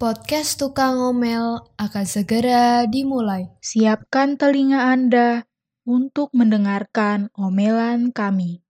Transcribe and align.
Podcast 0.00 0.56
Tukang 0.56 0.96
Ngomel 0.96 1.60
akan 1.76 2.06
segera 2.08 2.88
dimulai. 2.88 3.52
Siapkan 3.60 4.40
telinga 4.40 4.88
Anda 4.88 5.44
untuk 5.84 6.32
mendengarkan 6.32 7.28
omelan 7.36 8.08
kami. 8.08 8.64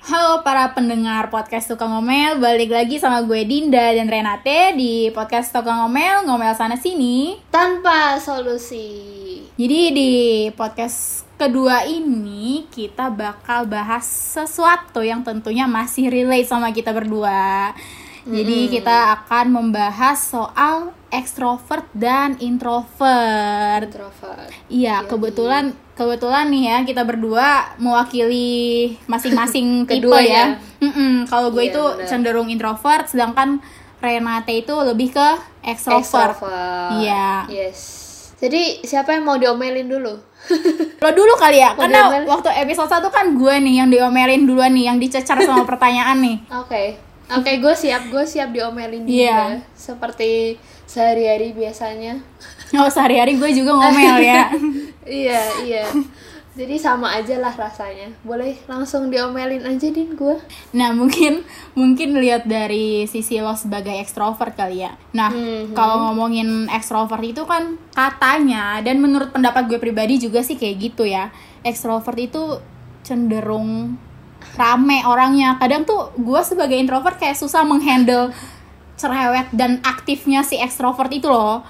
Halo 0.00 0.40
para 0.40 0.72
pendengar 0.72 1.28
podcast 1.28 1.68
Tukang 1.68 1.92
Ngomel, 1.92 2.40
balik 2.40 2.72
lagi 2.72 2.96
sama 2.96 3.20
gue 3.20 3.44
Dinda 3.44 3.92
dan 3.92 4.08
Renate 4.08 4.72
di 4.80 5.12
podcast 5.12 5.52
Tukang 5.52 5.84
Ngomel, 5.84 6.24
ngomel 6.24 6.56
sana 6.56 6.80
sini. 6.80 7.36
Tanpa 7.52 8.16
solusi. 8.16 9.44
Jadi 9.60 9.80
di 9.92 10.10
podcast 10.56 11.28
kedua 11.40 11.88
ini 11.88 12.68
kita 12.68 13.08
bakal 13.08 13.64
bahas 13.64 14.04
sesuatu 14.04 15.00
yang 15.00 15.24
tentunya 15.24 15.64
masih 15.64 16.12
relate 16.12 16.44
sama 16.44 16.68
kita 16.68 16.92
berdua. 16.92 17.72
Jadi 18.20 18.68
kita 18.68 19.16
akan 19.16 19.48
membahas 19.48 20.20
soal 20.20 20.92
ekstrovert 21.08 21.88
dan 21.96 22.36
introvert. 22.36 23.88
Introvert. 23.88 24.52
Iya, 24.68 25.08
kebetulan 25.08 25.72
kebetulan 25.96 26.52
nih 26.52 26.62
ya 26.68 26.78
kita 26.84 27.02
berdua 27.08 27.72
mewakili 27.80 28.92
masing-masing 29.08 29.66
tipe 29.88 30.04
Keduanya. 30.04 30.60
ya. 30.60 30.84
Mm-mm, 30.84 31.24
Kalau 31.32 31.48
gue 31.48 31.64
Iya, 31.64 31.72
itu 31.72 31.82
benar. 31.82 32.06
cenderung 32.06 32.48
introvert, 32.52 33.08
sedangkan 33.08 33.64
Renate 34.00 34.64
itu 34.64 34.72
lebih 34.72 35.12
ke 35.12 35.28
ekstrovert. 35.60 36.36
Extrovert. 36.36 37.00
Iya. 37.04 37.44
Yes. 37.52 37.99
Jadi 38.40 38.80
siapa 38.82 39.12
yang 39.12 39.22
mau 39.22 39.36
diomelin 39.36 39.84
dulu? 39.84 40.16
Lo 40.96 41.10
dulu 41.12 41.32
kali 41.36 41.60
ya, 41.60 41.76
Mau 41.76 41.84
karena 41.84 42.08
diomelin? 42.08 42.26
waktu 42.26 42.48
episode 42.64 42.88
1 42.88 43.12
kan 43.12 43.26
gue 43.30 43.54
nih 43.60 43.74
yang 43.76 43.88
diomelin 43.88 44.48
duluan 44.48 44.72
nih, 44.72 44.88
yang 44.88 44.96
dicecar 44.96 45.36
sama 45.44 45.68
pertanyaan 45.70 46.16
nih. 46.18 46.36
Oke. 46.56 46.96
Oke, 47.30 47.62
gue 47.62 47.74
siap. 47.76 48.08
Gue 48.08 48.24
siap 48.24 48.50
diomelin 48.50 49.04
juga. 49.04 49.12
Iya. 49.12 49.40
Seperti 49.70 50.56
sehari-hari 50.82 51.52
biasanya. 51.52 52.18
Oh 52.74 52.88
sehari-hari 52.88 53.36
gue 53.36 53.50
juga 53.52 53.76
ngomel 53.76 54.16
ya. 54.18 54.50
iya, 55.06 55.42
iya. 55.62 55.84
Jadi 56.50 56.82
sama 56.82 57.14
aja 57.14 57.38
lah 57.38 57.54
rasanya. 57.54 58.10
Boleh 58.26 58.58
langsung 58.66 59.06
diomelin 59.06 59.62
aja 59.62 59.86
din 59.86 60.18
gue. 60.18 60.34
Nah 60.74 60.90
mungkin 60.90 61.46
mungkin 61.78 62.18
lihat 62.18 62.50
dari 62.50 63.06
sisi 63.06 63.38
lo 63.38 63.54
sebagai 63.54 63.94
ekstrovert 63.94 64.58
kali 64.58 64.82
ya. 64.82 64.98
Nah 65.14 65.30
Mhm. 65.30 65.78
kalau 65.78 66.10
ngomongin 66.10 66.66
ekstrovert 66.66 67.22
itu 67.22 67.46
kan 67.46 67.78
katanya 67.94 68.82
dan 68.82 68.98
menurut 68.98 69.30
pendapat 69.30 69.70
gue 69.70 69.78
pribadi 69.78 70.18
juga 70.18 70.42
sih 70.42 70.58
kayak 70.58 70.76
gitu 70.90 71.06
ya. 71.06 71.30
Ekstrovert 71.62 72.18
itu 72.18 72.58
cenderung 73.06 73.94
rame 74.58 75.06
orangnya. 75.06 75.54
Kadang 75.62 75.86
tuh 75.86 76.10
gue 76.18 76.40
sebagai 76.42 76.74
introvert 76.74 77.14
kayak 77.14 77.38
susah 77.38 77.62
menghandle 77.62 78.34
cerewet 78.98 79.48
dan 79.54 79.78
aktifnya 79.86 80.42
si 80.42 80.58
ekstrovert 80.58 81.14
itu 81.14 81.30
loh. 81.30 81.62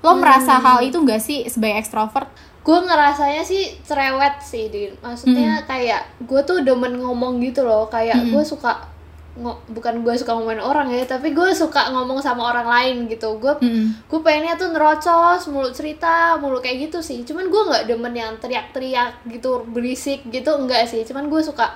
Lo 0.00 0.16
merasa 0.16 0.56
hal 0.56 0.80
itu 0.80 0.96
gak 1.04 1.20
sih 1.20 1.44
sebagai 1.44 1.84
ekstrovert? 1.84 2.30
Gue 2.70 2.78
ngerasanya 2.86 3.42
sih 3.42 3.82
cerewet 3.82 4.38
sih 4.40 4.70
din. 4.70 4.94
Maksudnya 5.02 5.58
kayak 5.66 6.22
gue 6.22 6.38
tuh 6.40 6.62
demen 6.62 6.94
ngomong 6.96 7.42
gitu 7.42 7.66
loh. 7.66 7.90
Kayak 7.90 8.30
gue 8.30 8.42
suka 8.46 8.86
ngo- 9.34 9.58
bukan 9.68 10.02
gue 10.02 10.14
suka 10.14 10.34
ngomongin 10.34 10.60
orang 10.60 10.86
ya 10.86 11.02
tapi 11.02 11.30
gue 11.30 11.50
suka 11.50 11.90
ngomong 11.90 12.22
sama 12.22 12.46
orang 12.46 12.66
lain 12.66 12.96
gitu. 13.06 13.34
Gue 13.36 13.58
Mm-mm. 13.58 14.06
gue 14.06 14.20
pengennya 14.20 14.54
tuh 14.54 14.70
nerocos 14.70 15.42
mulu 15.48 15.70
cerita 15.70 16.38
mulu 16.38 16.62
kayak 16.62 16.86
gitu 16.86 17.02
sih. 17.02 17.26
Cuman 17.26 17.50
gue 17.50 17.62
nggak 17.66 17.84
demen 17.84 18.14
yang 18.14 18.32
teriak-teriak 18.38 19.26
gitu 19.26 19.66
berisik 19.66 20.22
gitu 20.28 20.54
enggak 20.54 20.86
sih. 20.86 21.02
Cuman 21.02 21.26
gue 21.26 21.42
suka 21.42 21.66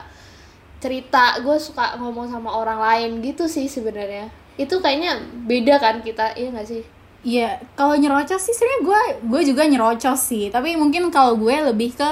cerita 0.78 1.40
gue 1.40 1.56
suka 1.58 1.96
ngomong 1.96 2.28
sama 2.28 2.52
orang 2.52 2.78
lain 2.78 3.10
gitu 3.18 3.48
sih 3.48 3.66
sebenarnya. 3.66 4.28
Itu 4.54 4.78
kayaknya 4.78 5.18
beda 5.44 5.80
kan 5.80 5.98
kita 5.98 6.36
iya 6.36 6.52
nggak 6.52 6.68
sih 6.68 6.82
Iya, 7.24 7.56
kalau 7.72 7.96
nyerocos 7.96 8.36
sih 8.36 8.52
sebenarnya 8.52 8.80
gue 8.84 9.00
gue 9.32 9.40
juga 9.48 9.62
nyerocos 9.64 10.20
sih. 10.20 10.52
Tapi 10.52 10.76
mungkin 10.76 11.08
kalau 11.08 11.40
gue 11.40 11.56
lebih 11.72 11.96
ke 11.96 12.10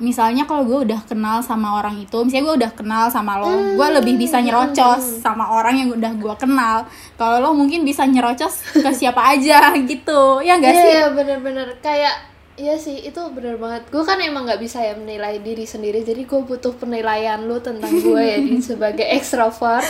misalnya 0.00 0.48
kalau 0.48 0.64
gue 0.64 0.88
udah 0.88 1.02
kenal 1.04 1.44
sama 1.44 1.76
orang 1.76 2.00
itu, 2.00 2.16
misalnya 2.24 2.44
gue 2.48 2.56
udah 2.64 2.72
kenal 2.72 3.04
sama 3.12 3.36
lo, 3.36 3.52
gue 3.76 3.88
lebih 4.00 4.16
bisa 4.16 4.40
nyerocos 4.40 5.20
sama 5.20 5.50
orang 5.52 5.76
yang 5.76 5.90
udah 5.92 6.12
gue 6.16 6.34
kenal. 6.40 6.88
Kalau 7.20 7.36
lo 7.42 7.50
mungkin 7.52 7.84
bisa 7.84 8.08
nyerocos 8.08 8.64
ke 8.80 8.90
siapa 8.96 9.36
aja 9.36 9.74
gitu, 9.90 10.40
ya 10.40 10.56
enggak 10.56 10.72
Iya, 10.72 10.80
sih? 10.80 10.90
Iya 10.94 11.06
bener-bener 11.12 11.68
kayak 11.84 12.30
Iya 12.60 12.76
sih 12.76 13.08
itu 13.08 13.16
bener 13.32 13.56
banget 13.56 13.88
Gue 13.88 14.04
kan 14.04 14.20
emang 14.20 14.44
nggak 14.44 14.60
bisa 14.60 14.84
ya 14.84 14.92
menilai 14.92 15.40
diri 15.40 15.64
sendiri 15.64 16.04
Jadi 16.04 16.28
gue 16.28 16.40
butuh 16.44 16.76
penilaian 16.76 17.40
lu 17.40 17.56
tentang 17.56 17.88
gue 17.88 18.20
ya 18.20 18.36
di 18.36 18.60
sebagai 18.68 19.06
ekstrovert 19.16 19.80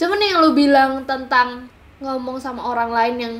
Cuman 0.00 0.16
yang 0.24 0.40
lu 0.40 0.56
bilang 0.56 1.04
tentang 1.04 1.68
ngomong 2.00 2.40
sama 2.40 2.64
orang 2.72 2.88
lain 2.88 3.16
yang 3.20 3.34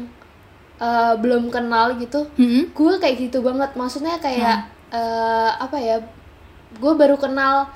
eh, 0.81 1.15
belum 1.21 1.49
kenal 1.49 1.97
gitu 1.97 2.29
Mm-mm. 2.37 2.73
Gue 2.73 2.97
kayak 3.01 3.17
gitu 3.29 3.41
banget. 3.45 3.73
Maksudnya 3.77 4.17
kayak 4.21 4.69
eh, 4.93 5.51
apa 5.57 5.77
ya 5.81 5.97
Gue 6.77 6.93
baru 6.99 7.17
kenal 7.17 7.71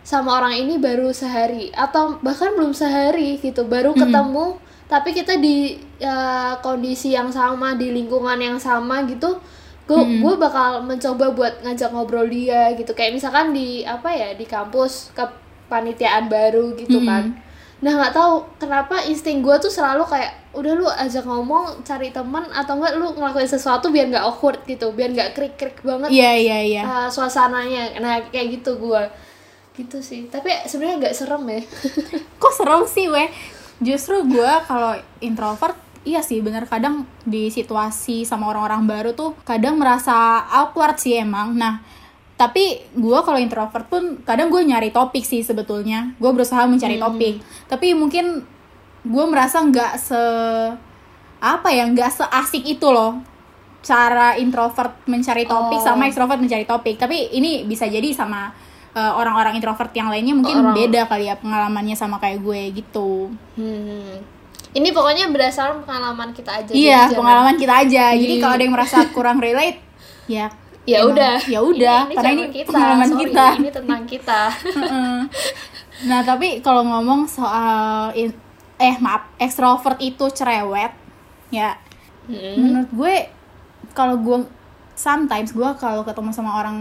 sama 0.00 0.40
orang 0.40 0.56
ini 0.56 0.80
baru 0.80 1.12
sehari 1.12 1.68
Atau 1.76 2.18
bahkan 2.24 2.56
belum 2.56 2.72
sehari 2.72 3.36
gitu 3.38 3.68
Baru 3.68 3.92
ketemu 3.94 4.56
Tapi 4.90 5.14
kita 5.14 5.38
di 5.38 5.78
eh, 6.00 6.54
kondisi 6.64 7.14
yang 7.14 7.30
sama 7.30 7.76
Di 7.78 7.92
lingkungan 7.94 8.38
yang 8.40 8.58
sama 8.58 9.04
gitu 9.06 9.38
gue 9.90 10.22
gue 10.22 10.34
bakal 10.38 10.86
mencoba 10.86 11.34
buat 11.34 11.54
ngajak 11.66 11.90
ngobrol 11.90 12.30
dia 12.30 12.70
gitu. 12.78 12.94
Kayak 12.94 13.18
misalkan 13.18 13.50
di 13.50 13.82
apa 13.82 14.06
ya 14.14 14.38
di 14.38 14.46
kampus 14.46 15.10
kepanitiaan 15.18 16.30
baru 16.30 16.78
gitu 16.78 17.02
kan 17.02 17.34
nah 17.80 17.96
nggak 17.96 18.12
tahu 18.12 18.44
kenapa 18.60 19.00
insting 19.08 19.40
gue 19.40 19.56
tuh 19.56 19.72
selalu 19.72 20.04
kayak 20.04 20.36
udah 20.52 20.72
lu 20.76 20.84
ajak 20.84 21.24
ngomong 21.24 21.80
cari 21.80 22.12
teman 22.12 22.44
atau 22.52 22.76
enggak 22.76 22.98
lu 23.00 23.16
ngelakuin 23.16 23.48
sesuatu 23.48 23.88
biar 23.88 24.12
nggak 24.12 24.24
awkward 24.26 24.60
gitu 24.68 24.92
biar 24.92 25.14
nggak 25.16 25.32
krik 25.32 25.54
krik 25.56 25.78
banget 25.80 26.12
Iya 26.12 26.32
iya 26.36 26.58
iya. 26.60 26.82
uh, 26.84 27.08
suasananya 27.08 27.96
nah 28.02 28.20
kayak 28.28 28.60
gitu 28.60 28.76
gue 28.76 29.02
gitu 29.80 30.02
sih 30.04 30.28
tapi 30.28 30.52
sebenarnya 30.68 31.08
nggak 31.08 31.16
serem 31.16 31.42
ya 31.48 31.60
Kok 32.42 32.52
serem 32.52 32.82
sih 32.84 33.06
weh? 33.08 33.28
Justru 33.80 34.28
gue 34.28 34.52
kalau 34.68 34.98
introvert 35.24 35.76
Iya 36.00 36.24
sih 36.24 36.40
bener 36.40 36.64
kadang 36.64 37.04
di 37.28 37.52
situasi 37.52 38.24
sama 38.24 38.48
orang-orang 38.48 38.88
baru 38.88 39.10
tuh 39.12 39.36
kadang 39.44 39.76
merasa 39.76 40.40
awkward 40.48 40.96
sih 40.96 41.20
emang. 41.20 41.52
Nah 41.52 41.84
tapi 42.40 42.64
gue 42.90 43.18
kalau 43.20 43.36
introvert 43.36 43.84
pun 43.84 44.02
kadang 44.22 44.48
gue 44.48 44.64
nyari 44.64 44.88
topik 44.88 45.20
sih 45.22 45.40
sebetulnya. 45.40 46.16
Gue 46.16 46.32
berusaha 46.32 46.64
mencari 46.64 46.96
topik. 46.96 47.36
Tapi 47.68 47.92
mungkin 47.92 48.40
gue 49.02 49.24
merasa 49.26 49.60
nggak 49.60 49.92
se 49.94 50.22
apa 51.36 51.68
ya 51.68 51.84
nggak 51.84 52.08
seasik 52.10 52.64
itu 52.66 52.84
loh 52.86 53.20
cara 53.80 54.36
introvert 54.36 55.04
mencari 55.04 55.44
topik 55.44 55.76
Oh. 55.76 55.84
sama 55.84 56.04
ekstrovert 56.06 56.36
mencari 56.36 56.64
topik. 56.64 56.96
Tapi 56.96 57.28
ini 57.30 57.64
bisa 57.64 57.84
jadi 57.84 58.08
sama 58.10 58.52
uh, 58.92 59.12
orang-orang 59.14 59.52
introvert 59.54 59.92
yang 59.92 60.08
lainnya 60.08 60.32
mungkin 60.32 60.56
Orang- 60.58 60.72
beda 60.74 61.04
kali 61.06 61.28
ya 61.28 61.36
pengalamannya 61.36 61.92
sama 61.94 62.16
kayak 62.16 62.40
gue 62.40 62.60
gitu. 62.74 63.28
hmm. 63.56 64.40
ini 64.70 64.94
pokoknya 64.94 65.26
berdasarkan 65.28 65.82
pengalaman 65.82 66.30
kita 66.30 66.62
aja 66.62 66.70
iya, 66.70 67.04
jangan- 67.04 67.18
pengalaman 67.18 67.56
kita 67.58 67.74
aja. 67.76 68.04
Jadi 68.14 68.34
Iya. 68.34 68.40
kalau 68.40 68.54
ada 68.54 68.62
yang 68.62 68.72
merasa 68.72 68.96
kurang 69.10 69.42
relate, 69.44 69.82
ya 70.24 70.46
ya 70.90 70.98
emang- 71.00 71.12
udah. 71.12 71.36
ya 71.46 71.60
udah 71.62 71.98
ini, 72.00 72.08
ini 72.08 72.14
karena 72.16 72.30
ini 72.32 72.44
kita, 72.50 72.68
pengalaman 72.68 73.06
sorry, 73.06 73.22
kita. 73.22 73.46
ini 73.54 73.70
tentang 73.70 74.02
kita. 74.04 74.40
Nah, 76.00 76.20
tapi 76.24 76.48
kalau 76.60 76.82
ngomong 76.82 77.28
soal 77.28 78.10
in- 78.14 78.36
eh 78.76 78.96
maaf, 78.96 79.28
ekstrovert 79.36 80.00
itu 80.00 80.24
cerewet, 80.30 80.90
ya. 81.50 81.76
Mm-mm. 82.24 82.54
menurut 82.56 82.90
gue 82.90 83.14
kalau 83.90 84.16
gue 84.16 84.46
sometimes 84.94 85.50
gue 85.50 85.66
kalau 85.76 86.00
ketemu 86.00 86.30
sama 86.30 86.56
orang 86.56 86.78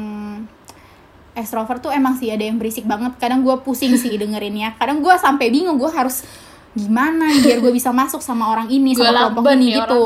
ekstrovert 1.33 1.79
tuh 1.79 1.89
emang 1.89 2.13
sih 2.13 2.29
ada 2.29 2.41
yang 2.41 2.55
berisik 2.55 2.83
banget. 2.83 3.15
Kadang 3.17 3.41
gue 3.41 3.55
pusing 3.59 3.95
sih 3.95 4.13
dengerinnya. 4.13 4.75
Kadang 4.75 4.99
gue 4.99 5.11
sampai 5.15 5.50
bingung 5.50 5.75
gue 5.75 5.89
harus 5.89 6.23
gimana 6.71 7.27
biar 7.41 7.59
gue 7.59 7.73
bisa 7.73 7.89
masuk 7.89 8.21
sama 8.21 8.45
orang 8.47 8.69
ini 8.69 8.94
sama 8.94 9.33
kelompok 9.33 9.57
ini 9.57 9.73
gitu. 9.73 10.03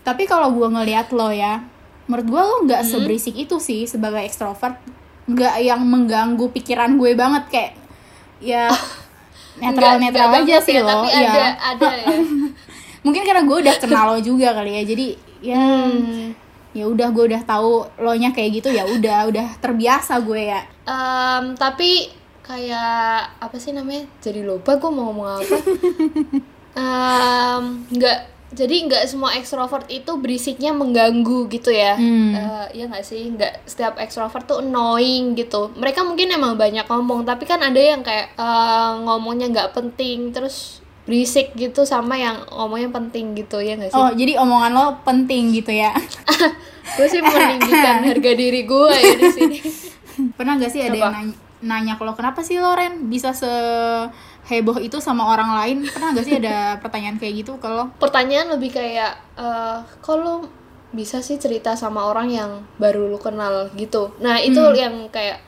tapi 0.00 0.24
kalau 0.24 0.48
gue 0.50 0.64
ngelihat 0.64 1.12
lo 1.12 1.28
ya 1.28 1.60
menurut 2.12 2.28
gue 2.28 2.42
lo 2.42 2.56
nggak 2.62 2.84
seberisik 2.84 3.32
itu 3.34 3.56
sih 3.56 3.88
sebagai 3.88 4.20
ekstrovert 4.20 4.76
nggak 5.24 5.54
yang 5.58 5.80
mengganggu 5.80 6.44
pikiran 6.50 6.92
gue 6.94 7.16
banget 7.16 7.44
kayak 7.48 7.72
ya 8.38 8.68
netral 9.62 9.96
netral 9.96 10.28
aja 10.28 10.36
banget 10.36 10.60
sih 10.60 10.74
ya, 10.74 10.82
lo 10.82 10.88
tapi 10.92 11.08
Iya. 11.08 11.24
ada 11.24 11.44
ada 11.72 11.88
ya. 11.94 12.06
Mungkin 13.04 13.22
karena 13.22 13.42
gue 13.42 13.56
udah 13.58 13.74
kenal 13.78 14.04
lo 14.06 14.18
juga 14.18 14.52
kali 14.52 14.76
ya 14.76 14.82
jadi 14.84 15.06
ya 15.40 15.58
Hmm. 15.88 16.30
ya 16.70 16.84
udah 16.84 17.08
gue 17.10 17.24
udah 17.28 17.42
tahu 17.42 17.82
lo 17.98 18.12
nya 18.12 18.30
kayak 18.30 18.60
gitu 18.60 18.68
ya 18.68 18.84
udah 18.84 19.26
udah 19.26 19.46
terbiasa 19.58 20.20
gue 20.20 20.42
ya. 20.48 20.60
Em, 20.82 21.52
tapi 21.54 22.12
kayak 22.42 23.38
apa 23.38 23.56
sih 23.56 23.70
namanya? 23.70 24.04
Jadi 24.18 24.42
lupa 24.42 24.76
gue 24.76 24.88
mau 24.88 25.08
ngomong 25.08 25.28
apa. 25.38 25.56
Em, 26.72 27.64
nggak 27.90 28.18
jadi 28.52 28.76
nggak 28.86 29.04
semua 29.08 29.32
ekstrovert 29.34 29.88
itu 29.88 30.12
berisiknya 30.16 30.70
mengganggu 30.70 31.48
gitu 31.48 31.72
ya 31.72 31.96
Hmm. 31.96 32.32
Eh, 32.36 32.66
ya 32.78 32.84
nggak 32.86 33.04
sih 33.04 33.32
nggak 33.32 33.64
setiap 33.64 33.96
ekstrovert 33.98 34.44
tuh 34.44 34.60
annoying 34.60 35.32
gitu 35.34 35.72
mereka 35.74 36.04
mungkin 36.04 36.28
emang 36.30 36.54
banyak 36.56 36.84
ngomong 36.84 37.24
tapi 37.24 37.44
kan 37.44 37.60
ada 37.60 37.80
yang 37.80 38.04
kayak 38.04 38.32
eh, 38.36 38.92
ngomongnya 39.02 39.48
nggak 39.50 39.72
penting 39.72 40.30
terus 40.30 40.78
berisik 41.02 41.50
gitu 41.58 41.82
sama 41.82 42.14
yang 42.14 42.46
ngomongnya 42.46 42.86
penting 42.94 43.34
gitu 43.34 43.58
ya 43.58 43.74
nggak 43.74 43.90
sih? 43.90 43.98
Oh, 43.98 44.14
jadi 44.14 44.38
omongan 44.38 44.70
lo 44.70 45.02
penting 45.02 45.50
gitu 45.50 45.74
ya. 45.74 45.90
gue 46.96 47.06
sih 47.10 47.18
meninggikan 47.18 48.04
harga 48.08 48.32
diri 48.38 48.62
gue 48.62 48.94
ya 48.94 49.14
di 49.18 49.28
sini. 49.34 49.58
Pernah 50.38 50.62
gak 50.62 50.70
sih 50.70 50.78
ada 50.78 50.94
yang 50.94 51.10
Apa? 51.10 51.18
nanya, 51.18 51.34
nanya 51.58 51.92
ke 51.98 52.02
lo 52.06 52.14
kenapa 52.14 52.46
sih 52.46 52.62
lo 52.62 52.70
Ren 52.78 53.10
bisa 53.10 53.34
se 53.34 53.50
heboh 54.46 54.78
itu 54.78 54.98
sama 54.98 55.26
orang 55.30 55.50
lain? 55.54 55.76
Pernah 55.86 56.08
gak 56.14 56.24
sih 56.26 56.36
ada 56.38 56.56
pertanyaan 56.82 57.16
kayak 57.18 57.34
gitu 57.44 57.58
lo? 57.62 57.94
Pertanyaan 57.98 58.54
lebih 58.54 58.74
kayak 58.74 59.12
eh 59.38 59.78
kalau 60.02 60.46
bisa 60.92 61.24
sih 61.24 61.40
cerita 61.40 61.72
sama 61.72 62.04
orang 62.04 62.28
yang 62.28 62.50
baru 62.76 63.08
lu 63.08 63.16
kenal 63.16 63.72
gitu. 63.74 64.12
Nah 64.20 64.36
itu 64.36 64.60
yang 64.76 65.08
kayak 65.08 65.40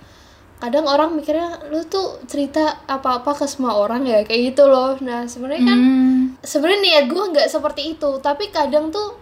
kadang 0.56 0.88
orang 0.88 1.12
mikirnya 1.12 1.60
lu 1.68 1.84
tuh 1.84 2.16
cerita 2.24 2.80
apa-apa 2.88 3.36
ke 3.36 3.44
semua 3.44 3.76
orang 3.76 4.08
ya 4.08 4.24
kayak 4.24 4.54
gitu 4.54 4.64
loh. 4.64 4.96
Nah 5.04 5.28
sebenarnya 5.28 5.62
kan 5.68 5.78
Hmm, 5.78 6.20
sebenarnya 6.40 6.80
niat 6.80 7.04
gue 7.12 7.24
nggak 7.36 7.48
seperti 7.52 7.98
itu 7.98 8.10
tapi 8.24 8.48
kadang 8.48 8.88
tuh 8.88 9.20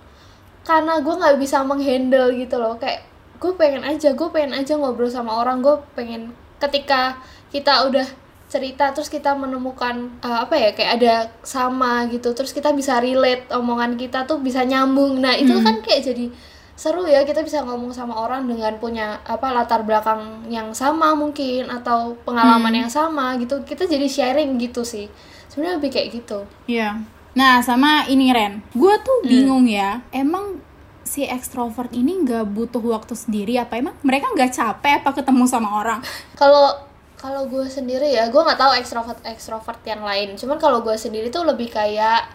karena 0.62 1.02
gue 1.02 1.10
nggak 1.10 1.42
bisa 1.42 1.66
menghandle 1.66 2.30
gitu 2.30 2.54
loh 2.54 2.78
kayak 2.78 3.02
gue 3.42 3.50
pengen 3.58 3.82
aja 3.82 4.14
gue 4.14 4.28
pengen 4.30 4.54
aja 4.54 4.78
ngobrol 4.78 5.10
sama 5.10 5.42
orang 5.42 5.58
gue 5.58 5.74
pengen 5.98 6.30
ketika 6.62 7.18
kita 7.50 7.90
udah 7.90 8.06
cerita 8.52 8.92
terus 8.92 9.08
kita 9.08 9.32
menemukan 9.32 10.12
uh, 10.20 10.44
apa 10.44 10.60
ya 10.60 10.70
kayak 10.76 10.92
ada 11.00 11.14
sama 11.40 12.04
gitu 12.12 12.36
terus 12.36 12.52
kita 12.52 12.76
bisa 12.76 13.00
relate 13.00 13.48
omongan 13.48 13.96
kita 13.96 14.28
tuh 14.28 14.44
bisa 14.44 14.60
nyambung 14.68 15.24
nah 15.24 15.32
itu 15.32 15.56
kan 15.64 15.80
kayak 15.80 16.12
jadi 16.12 16.28
seru 16.76 17.08
ya 17.08 17.24
kita 17.24 17.40
bisa 17.40 17.64
ngomong 17.64 17.96
sama 17.96 18.12
orang 18.12 18.44
dengan 18.44 18.76
punya 18.76 19.24
apa 19.24 19.56
latar 19.56 19.88
belakang 19.88 20.44
yang 20.52 20.76
sama 20.76 21.16
mungkin 21.16 21.72
atau 21.72 22.20
pengalaman 22.28 22.84
yang 22.84 22.90
sama 22.92 23.40
gitu 23.40 23.64
kita 23.64 23.88
jadi 23.88 24.04
sharing 24.04 24.60
gitu 24.60 24.84
sih 24.84 25.08
sebenarnya 25.48 25.80
lebih 25.80 25.90
kayak 25.92 26.08
gitu 26.12 26.44
Iya. 26.68 27.00
Nah, 27.32 27.64
sama 27.64 28.04
ini 28.12 28.28
Ren. 28.28 28.60
Gue 28.76 28.92
tuh 29.00 29.24
bingung 29.24 29.64
ya. 29.64 30.04
Emang 30.12 30.60
si 31.00 31.24
ekstrovert 31.24 31.88
ini 31.96 32.20
nggak 32.24 32.44
butuh 32.52 32.80
waktu 32.80 33.16
sendiri 33.16 33.56
apa 33.56 33.80
emang 33.80 33.96
mereka 34.04 34.28
nggak 34.32 34.52
capek 34.52 35.00
apa 35.00 35.10
ketemu 35.16 35.44
sama 35.48 35.80
orang? 35.80 36.00
kalau 36.36 36.91
kalau 37.22 37.46
gue 37.46 37.62
sendiri 37.70 38.10
ya 38.10 38.26
gue 38.26 38.42
nggak 38.42 38.58
tahu 38.58 38.72
ekstrovert 38.74 39.22
ekstrovert 39.22 39.78
yang 39.86 40.02
lain. 40.02 40.34
Cuman 40.34 40.58
kalau 40.58 40.82
gue 40.82 40.98
sendiri 40.98 41.30
tuh 41.30 41.46
lebih 41.46 41.70
kayak 41.70 42.26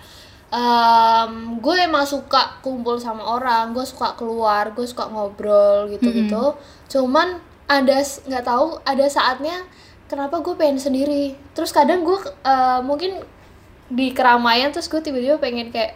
em, 0.48 1.60
gue 1.60 1.76
emang 1.76 2.08
suka 2.08 2.64
kumpul 2.64 2.96
sama 2.96 3.20
orang 3.36 3.76
gue 3.76 3.84
suka 3.84 4.16
keluar 4.16 4.72
gue 4.72 4.88
suka 4.88 5.12
ngobrol 5.12 5.92
gitu 5.92 6.08
gitu 6.16 6.56
cuman 6.88 7.36
ada 7.68 8.00
nggak 8.00 8.46
tahu 8.48 8.80
ada 8.88 9.06
saatnya 9.12 9.68
kenapa 10.08 10.40
gue 10.40 10.56
pengen 10.56 10.80
sendiri. 10.80 11.36
Terus 11.52 11.76
kadang 11.76 12.08
gue 12.08 12.16
eh, 12.48 12.80
mungkin 12.80 13.22
di 13.92 14.12
keramaian 14.16 14.72
terus 14.72 14.88
gue 14.88 15.00
tiba-tiba 15.00 15.40
pengen 15.40 15.72
kayak 15.72 15.96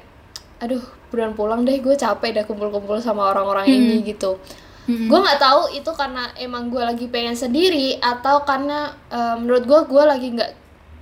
aduh 0.63 0.83
buruan 1.11 1.35
pulang 1.35 1.67
deh 1.67 1.75
gue 1.83 1.95
capek 1.95 2.31
dah 2.31 2.45
kumpul-kumpul 2.47 2.95
sama 3.03 3.27
orang-orang 3.35 3.67
ini 3.67 3.99
gitu 4.07 4.39
gue 4.89 5.19
nggak 5.21 5.37
tahu 5.39 5.61
itu 5.77 5.91
karena 5.93 6.25
emang 6.35 6.73
gue 6.73 6.81
lagi 6.81 7.05
pengen 7.07 7.37
sendiri 7.37 8.01
atau 8.01 8.41
karena 8.43 8.89
eh, 9.13 9.35
menurut 9.37 9.63
gue 9.69 9.79
gue 9.87 10.03
lagi 10.03 10.27
nggak 10.33 10.51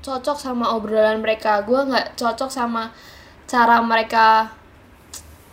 cocok 0.03 0.37
sama 0.39 0.75
obrolan 0.75 1.19
mereka. 1.23 1.63
Gue 1.63 1.79
nggak 1.87 2.15
cocok 2.19 2.51
sama 2.51 2.91
cara 3.47 3.79
mereka 3.81 4.51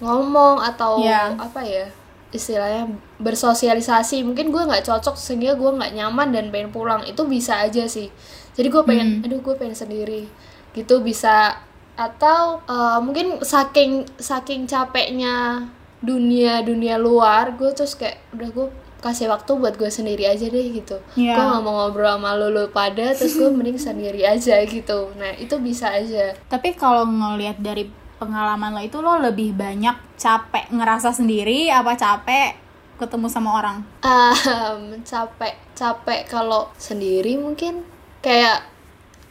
ngomong 0.03 0.61
atau 0.61 1.01
Iya. 1.01 1.33
apa 1.41 1.65
ya 1.65 1.87
istilahnya 2.35 2.91
bersosialisasi. 3.17 4.21
Mungkin 4.27 4.53
gue 4.53 4.63
nggak 4.69 4.85
cocok 4.85 5.17
sehingga 5.17 5.57
gue 5.57 5.71
nggak 5.73 5.95
nyaman 5.97 6.29
dan 6.35 6.53
pengen 6.53 6.71
pulang. 6.75 7.01
Itu 7.09 7.25
bisa 7.25 7.63
aja 7.65 7.87
sih. 7.89 8.13
Jadi 8.57 8.69
gue 8.69 8.83
pengen 8.85 9.23
aduh 9.25 9.41
gue 9.41 9.55
pengen 9.57 9.77
sendiri. 9.77 10.29
Gitu 10.77 11.01
bisa. 11.01 11.57
Atau 11.97 12.61
eh, 12.69 12.99
mungkin 13.01 13.41
saking 13.41 14.05
saking 14.21 14.69
capeknya 14.69 15.65
dunia 15.99 16.61
dunia 16.61 16.97
luar 16.97 17.55
gue 17.55 17.73
terus 17.73 17.95
kayak 17.95 18.21
udah 18.33 18.49
gue 18.49 18.67
kasih 18.97 19.29
waktu 19.29 19.53
buat 19.55 19.75
gue 19.75 19.87
sendiri 19.87 20.25
aja 20.25 20.47
deh 20.47 20.67
gitu 20.73 20.97
Iya. 21.15 21.37
gue 21.37 21.45
nggak 21.47 21.63
mau 21.63 21.75
ngobrol 21.79 22.17
sama 22.17 22.35
lu 22.35 22.49
lu 22.49 22.65
pada 22.69 23.13
terus 23.13 23.35
gue 23.35 23.49
mending 23.57 23.77
sendiri 23.77 24.23
aja 24.23 24.61
gitu 24.63 25.13
nah 25.15 25.31
itu 25.33 25.57
bisa 25.59 25.89
aja 25.91 26.33
Tapi 26.47 26.75
kalau 26.75 27.05
ngelihat 27.05 27.57
dari 27.59 27.87
pengalaman 28.17 28.73
lo 28.73 28.81
itu 28.81 28.99
lo 28.99 29.17
lebih 29.17 29.53
banyak 29.53 29.95
capek 30.17 30.73
ngerasa 30.73 31.13
sendiri 31.13 31.69
apa 31.69 31.93
capek 31.95 32.57
ketemu 32.97 33.29
sama 33.29 33.61
orang? 33.61 33.85
Ehm, 34.01 35.05
capek 35.05 35.53
capek 35.77 36.25
kalau 36.25 36.73
sendiri 36.75 37.37
mungkin 37.37 37.85
kayak 38.25 38.65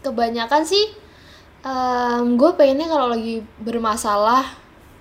kebanyakan 0.02 0.62
sih 0.62 0.86
gue 2.38 2.52
pengennya 2.54 2.86
kalau 2.86 3.10
lagi 3.10 3.42
bermasalah 3.58 4.46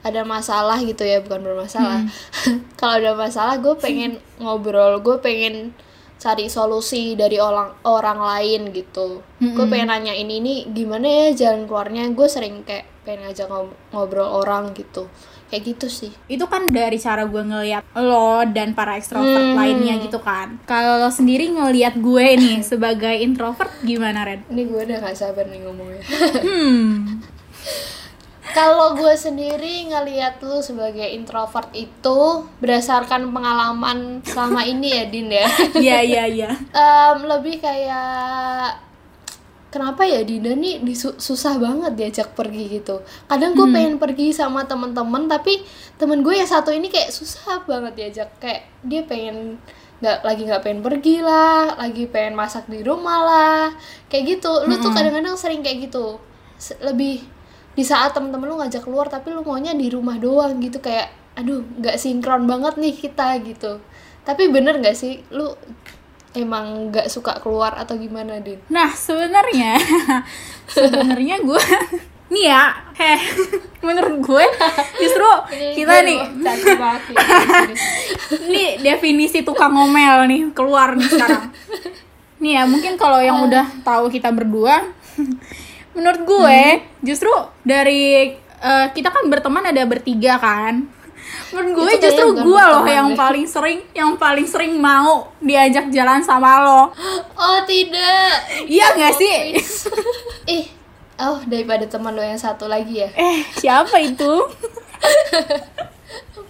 ada 0.05 0.21
masalah 0.23 0.77
gitu 0.79 1.01
ya 1.01 1.19
bukan 1.19 1.41
bermasalah 1.43 2.05
kalau 2.79 2.95
ada 2.95 3.13
masalah 3.15 3.57
gue 3.57 3.75
pengen 3.75 4.13
ngobrol 4.37 5.01
gue 5.01 5.17
pengen 5.19 5.73
cari 6.17 6.47
solusi 6.47 7.13
dari 7.15 7.37
orang 7.37 7.73
orang 7.83 8.17
lain 8.17 8.69
gitu 8.71 9.21
gue 9.39 9.67
pengen 9.67 9.89
nanyain 9.91 10.25
ini 10.27 10.69
gimana 10.71 11.05
ya 11.05 11.27
jalan 11.35 11.65
keluarnya 11.65 12.09
gue 12.11 12.25
sering 12.27 12.63
kayak 12.63 12.85
pengen 13.03 13.25
ngajak 13.25 13.45
ngob- 13.47 13.77
ngobrol 13.91 14.31
orang 14.39 14.73
gitu 14.73 15.05
kayak 15.45 15.65
gitu 15.67 15.87
sih 15.89 16.13
Itu 16.27 16.45
kan 16.47 16.65
dari 16.67 16.97
cara 16.97 17.25
gue 17.25 17.43
ngelihat 17.43 17.85
lo 17.95 18.41
dan 18.47 18.73
para 18.73 18.97
ekstrovert 18.97 19.29
Hmm. 19.45 19.55
lainnya 19.55 20.01
gitu 20.01 20.17
kan. 20.19 20.57
Kalau 20.65 20.99
lo 20.99 21.11
sendiri 21.11 21.47
ngelihat 21.47 21.95
gue 21.95 22.27
nih 22.35 22.59
sebagai 22.67 23.13
introvert 23.15 23.71
gimana 23.83 24.25
Ren? 24.25 24.41
ini 24.49 24.65
gue 24.65 24.81
udah 24.83 24.99
gak 25.01 25.15
sabar 25.15 25.45
nih 25.45 25.61
ngomongnya 25.61 26.01
Hmm. 26.41 27.21
Kalau 28.55 28.95
gue 28.95 29.15
sendiri 29.19 29.91
ngelihat 29.91 30.39
lu 30.39 30.63
sebagai 30.63 31.11
introvert 31.11 31.75
itu 31.75 32.47
berdasarkan 32.63 33.35
pengalaman 33.35 34.23
selama 34.23 34.63
ini 34.63 34.95
ya 34.95 35.05
Din 35.11 35.27
ya. 35.27 35.47
Iya 35.75 35.99
iya 36.07 36.25
iya. 36.31 36.51
Lebih 37.19 37.59
kayak 37.59 38.79
kenapa 39.75 40.07
ya 40.07 40.23
Dinda 40.23 40.55
nih 40.55 40.87
disu- 40.87 41.19
susah 41.19 41.59
banget 41.59 41.99
diajak 41.99 42.31
pergi 42.39 42.79
gitu. 42.79 43.03
Kadang 43.27 43.59
gue 43.59 43.67
pengen 43.75 43.99
pergi 43.99 44.31
sama 44.31 44.63
temen-temen 44.71 45.27
tapi 45.27 45.59
temen 45.99 46.23
gue 46.23 46.39
yang 46.39 46.47
satu 46.47 46.71
ini 46.71 46.87
kayak 46.87 47.11
susah 47.11 47.67
banget 47.67 47.99
diajak 47.99 48.39
kayak 48.39 48.71
dia 48.87 49.03
pengen 49.03 49.59
nggak 49.99 50.23
lagi 50.23 50.43
nggak 50.47 50.63
pengen 50.63 50.79
pergi 50.79 51.27
lah, 51.27 51.75
lagi 51.75 52.07
pengen 52.07 52.39
masak 52.39 52.71
di 52.71 52.87
rumah 52.87 53.19
lah, 53.27 53.63
kayak 54.07 54.39
gitu. 54.39 54.63
Lu 54.63 54.79
tuh 54.79 54.95
kadang-kadang 54.95 55.35
sering 55.35 55.59
kayak 55.59 55.91
gitu. 55.91 56.23
Lebih 56.79 57.34
di 57.75 57.83
saat 57.83 58.15
temen-temen 58.15 58.47
lu 58.47 58.57
ngajak 58.63 58.87
keluar 58.87 59.11
tapi 59.11 59.35
lu 59.35 59.43
maunya 59.43 59.75
di 59.75 59.91
rumah 59.91 60.15
doang 60.19 60.63
gitu 60.63 60.79
kayak 60.79 61.11
aduh 61.35 61.67
nggak 61.83 61.99
sinkron 61.99 62.47
banget 62.47 62.79
nih 62.79 62.95
kita 62.95 63.39
gitu. 63.43 63.83
Tapi 64.25 64.49
bener 64.49 64.79
nggak 64.79 64.97
sih 64.97 65.21
lu 65.35 65.51
emang 66.35 66.91
nggak 66.91 67.07
suka 67.07 67.39
keluar 67.43 67.75
atau 67.79 67.95
gimana 67.99 68.43
din? 68.43 68.59
Nah 68.71 68.91
sebenarnya 68.91 69.79
sebenarnya 70.75 71.43
gue 71.43 71.63
nih 72.35 72.51
ya, 72.51 72.73
heh, 72.99 73.21
menurut 73.87 74.17
gue 74.25 74.45
justru 74.99 75.29
kita 75.77 76.03
nih 76.03 76.19
caci 76.43 76.73
maki. 76.75 77.15
nih 78.51 78.69
definisi 78.83 79.47
tukang 79.47 79.71
ngomel 79.71 80.27
nih 80.27 80.41
keluar 80.51 80.99
nih 80.99 81.07
sekarang. 81.07 81.53
Nih 82.43 82.59
ya 82.59 82.63
mungkin 82.67 82.99
kalau 82.99 83.23
yang 83.23 83.45
udah 83.45 83.69
tahu 83.87 84.11
kita 84.11 84.35
berdua, 84.35 84.83
menurut 85.95 86.21
gue 86.23 86.61
justru 87.01 87.31
dari 87.63 88.35
eh, 88.37 88.87
kita 88.91 89.09
kan 89.09 89.25
berteman 89.27 89.65
ada 89.65 89.83
bertiga 89.87 90.37
kan. 90.37 90.85
Menurut 91.51 91.87
gue 91.87 91.97
Itu 91.97 92.11
justru 92.11 92.27
gue 92.37 92.63
loh 92.67 92.85
yang 92.85 93.11
deh. 93.11 93.17
paling 93.17 93.47
sering 93.47 93.81
yang 93.95 94.15
paling 94.15 94.45
sering 94.45 94.77
mau 94.77 95.31
diajak 95.39 95.89
jalan 95.89 96.21
sama 96.21 96.61
lo. 96.61 96.83
oh 97.35 97.59
tidak. 97.65 98.45
Iya 98.67 98.93
nggak 98.93 99.15
sih? 99.15 99.39
Ih, 100.51 100.67
oh 101.17 101.39
daripada 101.47 101.87
teman 101.87 102.13
lo 102.13 102.21
yang 102.21 102.39
satu 102.39 102.67
lagi 102.67 103.03
ya. 103.03 103.09
Eh 103.15 103.47
siapa 103.55 103.97
itu? 103.99 104.29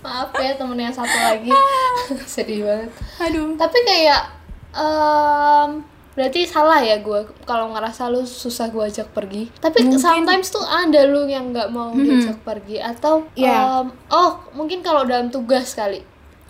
Maaf 0.05 0.37
ya 0.37 0.53
temen 0.53 0.77
yang 0.77 0.93
satu 0.93 1.17
lagi. 1.17 1.49
Sedih 2.29 2.69
banget. 2.69 2.93
Aduh. 3.25 3.57
Tapi 3.57 3.79
kayak 3.89 4.37
em, 4.77 5.81
berarti 6.15 6.47
salah 6.47 6.79
ya 6.79 6.99
gue 6.99 7.27
kalau 7.43 7.75
ngerasa 7.75 8.07
lu 8.07 8.23
susah 8.23 8.71
gue 8.71 8.83
ajak 8.83 9.11
pergi. 9.11 9.51
Tapi 9.55 9.95
sometimes 9.97 10.49
tuh 10.49 10.63
ada 10.63 11.05
lu 11.05 11.27
yang 11.27 11.51
nggak 11.51 11.69
mau 11.69 11.91
diajak 11.93 12.39
pergi 12.41 12.79
atau 12.79 13.27
Iya. 13.35 13.83
em, 13.83 13.87
oh 14.09 14.31
mungkin 14.55 14.79
kalau 14.81 15.03
dalam 15.03 15.29
tugas 15.29 15.75
kali. 15.75 16.01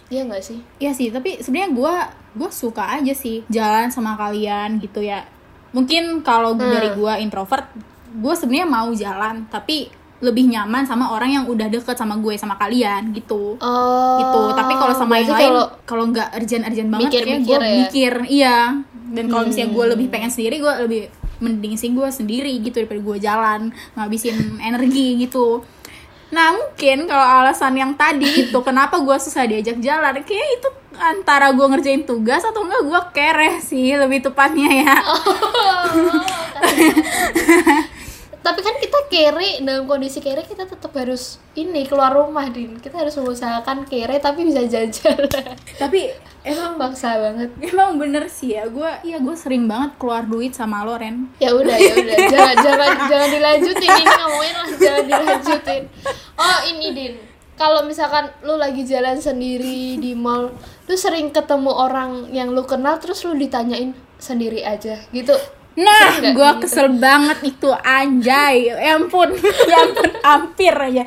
Iya 0.09 0.29
nggak 0.29 0.45
sih? 0.45 0.61
Iya 0.79 0.93
sih, 0.93 1.09
tapi 1.09 1.41
sebenarnya 1.41 1.73
gue 1.73 1.95
gue 2.35 2.51
suka 2.51 2.85
aja 2.93 3.15
sih 3.15 3.41
jalan 3.49 3.89
sama 3.89 4.15
kalian 4.15 4.79
gitu 4.79 5.01
ya. 5.01 5.25
Mungkin 5.73 6.21
kalau 6.21 6.55
dari 6.55 6.93
gue 6.93 7.13
introvert, 7.19 7.67
gue 8.13 8.35
sebenarnya 8.37 8.69
mau 8.69 8.93
jalan, 8.93 9.49
tapi 9.49 9.91
lebih 10.23 10.47
nyaman 10.47 10.87
sama 10.87 11.11
orang 11.11 11.31
yang 11.33 11.45
udah 11.45 11.67
deket 11.67 11.99
sama 11.99 12.17
gue 12.17 12.33
sama 12.39 12.55
kalian 12.55 13.11
gitu. 13.13 13.59
Oh. 13.59 14.17
gitu. 14.17 14.41
Tapi 14.55 14.73
kalau 14.73 14.95
sama 14.95 15.19
yang 15.19 15.35
lain, 15.35 15.51
kalau- 15.85 16.07
nggak 16.07 16.29
urgent-urgent 16.33 16.89
banget, 16.89 17.11
kayak 17.11 17.25
Mikir-mikir 17.27 17.59
gue 17.59 17.67
ya? 17.67 17.77
mikir, 17.77 18.13
iya. 18.31 18.59
Dan 19.05 19.29
kalau 19.29 19.45
misalnya 19.45 19.71
gue 19.75 19.85
lebih 19.97 20.07
pengen 20.09 20.33
sendiri, 20.33 20.57
gue 20.65 20.75
lebih 20.89 21.03
mending 21.43 21.75
sih 21.77 21.91
gue 21.91 22.09
sendiri 22.09 22.53
gitu 22.63 22.81
daripada 22.81 23.01
gue 23.03 23.17
jalan 23.21 23.61
ngabisin 23.99 24.63
energi 24.63 25.19
gitu. 25.27 25.67
Nah 26.35 26.51
mungkin 26.57 27.07
kalau 27.07 27.27
alasan 27.43 27.75
yang 27.79 27.93
tadi 27.95 28.49
itu 28.49 28.59
kenapa 28.67 28.99
gue 28.99 29.17
susah 29.19 29.47
diajak 29.47 29.79
jalan 29.83 30.23
kayak 30.23 30.49
itu 30.59 30.69
antara 30.95 31.51
gue 31.51 31.67
ngerjain 31.67 32.07
tugas 32.07 32.47
atau 32.47 32.63
enggak 32.63 32.83
gue 32.87 33.01
kere 33.15 33.51
sih 33.61 33.95
lebih 33.99 34.23
tepatnya 34.25 34.69
ya. 34.71 34.97
Tapi 38.45 38.61
kan 38.61 38.77
kita 38.77 39.09
kere 39.09 39.65
dalam 39.65 39.89
kondisi 39.89 40.21
kere 40.21 40.45
kita 40.45 40.69
tetap 40.69 40.93
harus 40.93 41.41
ini 41.57 41.89
keluar 41.89 42.13
rumah 42.13 42.45
din. 42.53 42.77
Kita 42.77 43.01
harus 43.01 43.17
mengusahakan 43.17 43.89
kere 43.89 44.21
tapi 44.21 44.45
bisa 44.45 44.69
jajan 44.69 45.17
tapi 45.81 46.13
emang 46.45 46.77
bangsa 46.77 47.17
banget. 47.17 47.51
Emang 47.73 47.97
bener 47.97 48.29
sih 48.29 48.55
ya 48.55 48.69
gue 48.69 48.91
iya 49.03 49.19
gue 49.19 49.35
sering 49.35 49.65
banget 49.65 49.97
keluar 49.97 50.29
duit 50.29 50.53
sama 50.53 50.85
lo 50.85 50.95
Ren. 50.95 51.33
Ya 51.41 51.57
udah 51.57 51.75
ya 51.75 51.95
udah. 51.97 52.17
Jangan 52.33 52.57
jangan 52.61 52.91
jangan 53.09 53.29
dilanjutin. 53.33 53.91
Ini 53.91 54.13
ngomongin 54.21 54.55
lah 54.55 54.69
jangan 54.77 55.05
dilanjutin. 55.09 55.83
Oh 56.37 56.59
ini 56.69 56.89
din. 56.93 57.15
Kalau 57.55 57.87
misalkan 57.87 58.29
lu 58.45 58.59
lagi 58.59 58.83
jalan 58.85 59.17
sendiri 59.17 59.97
di 59.97 60.13
mall 60.13 60.53
lu 60.85 60.95
sering 60.99 61.33
ketemu 61.33 61.71
orang 61.73 62.29
yang 62.35 62.53
lu 62.53 62.67
kenal 62.69 63.01
terus 63.01 63.25
lu 63.25 63.33
ditanyain 63.35 63.97
sendiri 64.21 64.61
aja 64.61 65.01
gitu? 65.11 65.33
Nah, 65.75 66.23
gue 66.23 66.31
gitu? 66.31 66.63
kesel 66.63 66.87
banget 67.03 67.51
itu 67.51 67.67
anjay. 67.83 68.71
Ya 68.71 68.95
ampun, 68.95 69.35
ya 69.71 69.77
ampun, 69.83 70.11
hampir 70.23 70.71
aja. 70.71 71.03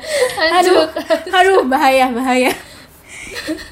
Aduh, 0.60 0.84
aduh 1.32 1.64
bahaya 1.64 2.12
bahaya. 2.12 2.52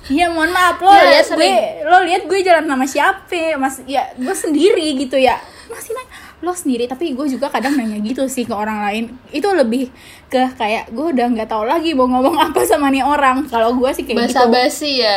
Iya 0.06 0.30
mohon 0.30 0.50
maaf 0.54 0.78
lo 0.78 0.90
Ya, 0.90 1.18
lihat 1.18 1.26
gue, 1.34 1.50
lo 1.86 1.98
lihat 2.06 2.22
gue 2.28 2.38
jalan 2.42 2.64
sama 2.66 2.86
siapa? 2.86 3.58
Mas, 3.58 3.82
ya 3.84 4.06
gue 4.14 4.34
sendiri 4.36 4.96
gitu 4.96 5.18
ya. 5.18 5.38
Masih 5.66 5.92
nanya 5.96 6.14
lo 6.44 6.52
sendiri, 6.52 6.84
tapi 6.84 7.16
gue 7.16 7.26
juga 7.32 7.48
kadang 7.48 7.74
nanya 7.74 7.96
gitu 8.04 8.28
sih 8.28 8.44
ke 8.44 8.52
orang 8.52 8.84
lain. 8.84 9.04
Itu 9.32 9.50
lebih 9.56 9.88
ke 10.28 10.52
kayak 10.54 10.92
gue 10.92 11.16
udah 11.16 11.26
nggak 11.32 11.48
tahu 11.48 11.64
lagi 11.64 11.96
mau 11.96 12.06
ngomong 12.06 12.36
apa 12.52 12.62
sama 12.68 12.92
nih 12.92 13.02
orang. 13.02 13.48
Kalau 13.48 13.74
gue 13.74 13.90
sih 13.96 14.04
kayak 14.04 14.28
basa 14.28 14.44
gitu. 14.44 14.52
basi 14.52 14.90
ya 15.00 15.16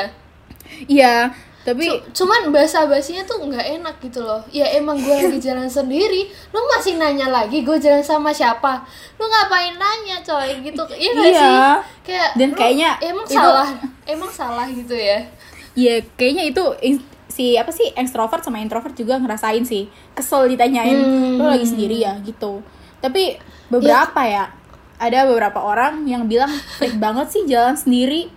Iya, 0.87 1.33
tapi 1.69 1.85
Cu- 1.85 2.01
cuman 2.15 2.49
bahasa 2.49 2.83
basinya 2.83 3.21
tuh 3.23 3.41
nggak 3.41 3.61
enak 3.75 3.95
gitu 3.99 4.19
loh 4.19 4.41
ya 4.49 4.65
emang 4.71 4.97
gue 4.97 5.11
lagi 5.13 5.37
jalan 5.45 5.65
sendiri 5.65 6.25
lu 6.49 6.59
masih 6.67 6.95
nanya 6.95 7.27
lagi 7.27 7.61
gue 7.61 7.77
jalan 7.77 8.01
sama 8.01 8.31
siapa 8.31 8.81
lu 9.15 9.25
ngapain 9.25 9.75
nanya 9.75 10.17
coy 10.19 10.49
gitu 10.59 10.81
iya 10.91 11.11
Iya. 11.13 11.29
sih 11.35 11.57
kayak 12.05 12.29
Dan 12.33 12.49
lu 12.49 12.55
kayaknya 12.55 12.89
emang 12.99 13.23
itu- 13.23 13.35
salah 13.35 13.69
emang 14.03 14.31
salah 14.31 14.67
gitu 14.67 14.93
ya 14.93 15.21
Iya, 15.71 16.03
kayaknya 16.13 16.43
itu 16.45 16.63
si 17.29 17.55
apa 17.55 17.69
sih 17.69 17.93
extrovert 17.93 18.41
sama 18.41 18.59
introvert 18.59 18.91
juga 18.93 19.15
ngerasain 19.15 19.63
sih. 19.63 19.87
Kesel 20.11 20.49
ditanyain, 20.49 20.97
Hmm. 20.97 21.39
lo 21.39 21.47
lagi 21.47 21.63
sendiri 21.63 21.95
ya 21.95 22.19
gitu. 22.19 22.59
Tapi 22.99 23.37
beberapa 23.69 24.19
ya, 24.19 24.51
ada 24.97 25.23
beberapa 25.23 25.55
orang 25.57 26.03
yang 26.03 26.27
bilang 26.27 26.51
freak 26.75 26.99
banget 26.99 27.31
sih 27.31 27.43
jalan 27.45 27.79
sendiri. 27.79 28.27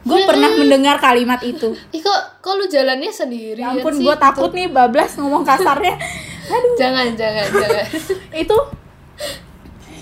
Gue 0.00 0.24
pernah 0.24 0.48
mendengar 0.56 0.96
kalimat 0.96 1.40
itu. 1.44 1.76
Ih 1.92 2.00
kok 2.00 2.40
kok 2.40 2.56
lu 2.56 2.64
jalannya 2.64 3.12
sendiri 3.12 3.60
Ya 3.60 3.76
ampun, 3.76 4.00
gue 4.00 4.16
takut 4.16 4.50
nih 4.56 4.72
bablas 4.72 5.12
ngomong 5.20 5.44
kasarnya. 5.44 5.96
Aduh, 6.54 6.74
jangan 6.74 7.14
jangan 7.14 7.46
jangan 7.46 7.86
itu 8.42 8.56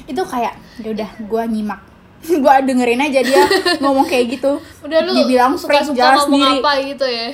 itu 0.09 0.23
kayak 0.25 0.55
ya 0.81 0.88
udah 0.95 1.11
gue 1.19 1.43
nyimak. 1.50 1.81
gue 2.45 2.55
dengerin 2.67 3.05
aja 3.05 3.21
dia 3.23 3.43
ngomong 3.78 4.07
kayak 4.09 4.38
gitu. 4.38 4.59
udah 4.83 4.99
lu 5.07 5.12
dia 5.14 5.26
bilang 5.28 5.52
freak 5.55 5.87
suka-suka 5.87 5.99
jalan 5.99 6.17
ngomong 6.25 6.40
sendiri. 6.40 6.59
apa 6.62 6.71
gitu 6.83 7.07
ya. 7.07 7.28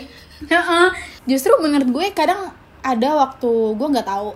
Justru 1.25 1.53
menurut 1.63 1.89
gue 1.89 2.07
kadang 2.13 2.53
ada 2.85 3.09
waktu 3.17 3.51
gue 3.81 3.89
nggak 3.97 4.09
tahu 4.09 4.29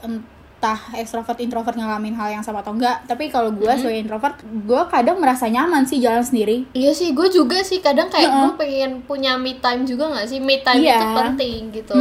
entah 0.58 0.74
ekstrovert 0.92 1.38
introvert 1.38 1.72
ngalamin 1.72 2.12
hal 2.12 2.34
yang 2.34 2.42
sama 2.42 2.60
atau 2.60 2.74
enggak. 2.74 3.06
Tapi 3.06 3.30
kalau 3.30 3.54
gue 3.54 3.70
sebagai 3.70 4.02
introvert, 4.02 4.34
gue 4.42 4.82
kadang 4.90 5.22
merasa 5.22 5.46
nyaman 5.46 5.86
sih 5.86 6.02
jalan 6.02 6.18
sendiri. 6.18 6.66
Iya 6.74 6.90
sih, 6.90 7.14
gue 7.14 7.30
juga 7.30 7.62
sih 7.62 7.78
kadang 7.78 8.10
kayak 8.10 8.26
Heeh. 8.26 8.42
gue 8.42 8.52
pengen 8.58 8.90
punya 9.02 9.38
me 9.38 9.54
time 9.54 9.86
juga 9.86 10.10
gak 10.10 10.26
sih? 10.26 10.42
Me 10.42 10.58
time 10.58 10.82
Iya. 10.82 10.98
itu 10.98 11.06
penting 11.14 11.60
gitu. 11.70 11.94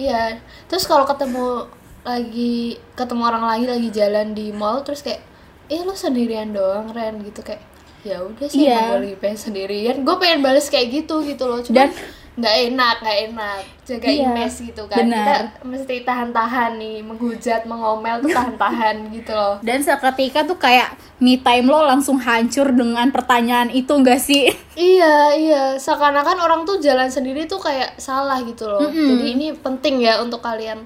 Iya. 0.00 0.40
Terus 0.64 0.84
kalau 0.84 1.04
ketemu 1.04 1.68
lagi 2.00 2.54
ketemu 2.92 3.22
orang 3.22 3.44
lagi 3.44 3.66
lagi 3.66 3.88
jalan 3.90 4.32
di 4.32 4.48
mall 4.48 4.80
terus 4.80 5.00
kayak 5.00 5.24
eh 5.66 5.80
lo 5.80 5.92
sendirian 5.92 6.52
doang 6.52 6.92
Ren 6.92 7.20
gitu 7.20 7.40
kayak 7.40 7.64
ya 8.04 8.20
udah 8.20 8.44
sih 8.44 8.68
emang 8.68 9.00
gue 9.00 9.00
lagi 9.00 9.16
pengen 9.16 9.38
sendirian 9.40 9.96
gue 10.04 10.16
pengen 10.20 10.44
bales 10.44 10.68
kayak 10.68 10.92
gitu 10.92 11.24
gitu 11.24 11.48
loh 11.48 11.64
cuman 11.64 11.88
Dan- 11.88 11.96
nggak 12.34 12.56
enak 12.66 12.96
nggak 12.98 13.18
enak 13.24 13.58
jaga 13.84 14.06
Iya, 14.06 14.26
image 14.26 14.56
gitu 14.64 14.82
kan 14.84 14.98
benar. 15.00 15.22
kita 15.22 15.34
mesti 15.62 15.94
tahan-tahan 16.02 16.70
nih 16.74 16.98
menghujat 17.00 17.62
mengomel 17.62 18.18
tuh 18.18 18.26
tahan-tahan 18.28 18.96
gitu 19.14 19.30
loh 19.30 19.54
Dan 19.60 19.78
seketika 19.78 20.42
tuh 20.42 20.56
kayak 20.56 20.92
me 21.16 21.38
time 21.38 21.64
lo 21.64 21.84
langsung 21.84 22.18
hancur 22.18 22.68
dengan 22.68 23.06
pertanyaan 23.08 23.70
itu 23.70 23.90
enggak 23.90 24.18
sih? 24.18 24.50
Iya, 24.74 25.14
iya. 25.32 25.62
Seakan-akan 25.76 26.34
orang 26.36 26.60
tuh 26.64 26.82
jalan 26.82 27.06
sendiri 27.06 27.46
tuh 27.46 27.62
kayak 27.62 27.94
salah 27.94 28.42
gitu 28.42 28.66
loh. 28.66 28.82
Mm-mm. 28.82 29.06
Jadi 29.06 29.24
ini 29.30 29.46
penting 29.54 30.02
ya 30.02 30.18
untuk 30.18 30.42
kalian 30.42 30.82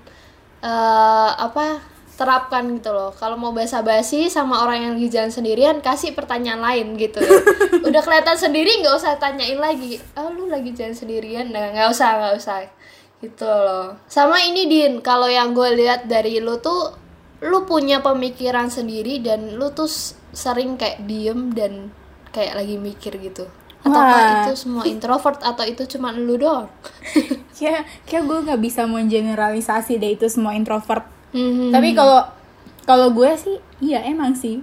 eh 0.58 1.30
apa 1.34 1.80
terapkan 2.18 2.66
gitu 2.74 2.90
loh. 2.90 3.14
Kalau 3.14 3.38
mau 3.38 3.54
basa-basi 3.54 4.26
sama 4.26 4.66
orang 4.66 4.82
yang 4.82 4.92
lagi 4.98 5.08
jalan 5.08 5.30
sendirian, 5.30 5.78
kasih 5.78 6.18
pertanyaan 6.18 6.58
lain 6.58 6.98
gitu. 6.98 7.22
ya. 7.22 7.38
Udah 7.88 8.02
kelihatan 8.02 8.34
sendiri 8.34 8.82
nggak 8.82 8.98
usah 8.98 9.22
tanyain 9.22 9.62
lagi. 9.62 10.02
Oh, 10.18 10.34
lu 10.34 10.50
lagi 10.50 10.74
jalan 10.74 10.98
sendirian? 10.98 11.54
Nah, 11.54 11.70
nggak 11.70 11.94
usah, 11.94 12.18
nggak 12.18 12.34
usah. 12.34 12.66
Gitu 13.22 13.46
loh. 13.46 13.94
Sama 14.10 14.42
ini 14.42 14.66
Din, 14.66 14.98
kalau 14.98 15.30
yang 15.30 15.54
gue 15.54 15.78
lihat 15.78 16.10
dari 16.10 16.42
lu 16.42 16.58
tuh 16.58 16.90
lu 17.38 17.62
punya 17.70 18.02
pemikiran 18.02 18.66
sendiri 18.66 19.22
dan 19.22 19.54
lu 19.54 19.70
tuh 19.70 19.86
sering 20.34 20.74
kayak 20.74 21.06
diem 21.06 21.54
dan 21.54 21.94
kayak 22.34 22.58
lagi 22.58 22.74
mikir 22.82 23.14
gitu. 23.22 23.46
Wah. 23.86 24.42
itu 24.42 24.58
semua 24.58 24.82
introvert 24.90 25.38
atau 25.38 25.62
itu 25.62 25.86
cuma 25.86 26.10
lu 26.10 26.34
doang? 26.34 26.66
Kayak 27.54 27.86
kayak 28.10 28.26
gue 28.26 28.38
nggak 28.50 28.60
bisa 28.60 28.90
mengeneralisasi 28.90 30.02
deh 30.02 30.18
itu 30.18 30.26
semua 30.26 30.58
introvert. 30.58 31.17
Hmm. 31.28 31.70
Tapi 31.70 31.92
kalau 31.92 32.24
kalau 32.82 33.12
gue 33.12 33.30
sih 33.36 33.56
iya 33.80 34.00
emang 34.02 34.32
sih. 34.32 34.60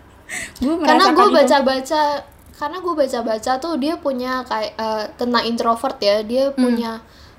gue 0.62 0.74
karena 0.82 1.10
gue 1.10 1.28
baca-baca 1.30 2.02
karena 2.56 2.78
gue 2.80 2.94
baca-baca 2.96 3.52
tuh 3.58 3.74
dia 3.76 3.94
punya 3.96 4.42
kayak 4.42 4.72
eh, 4.74 5.04
tentang 5.14 5.44
introvert 5.44 5.98
ya 5.98 6.24
dia 6.24 6.50
Hmm. 6.50 6.58
punya 6.58 6.92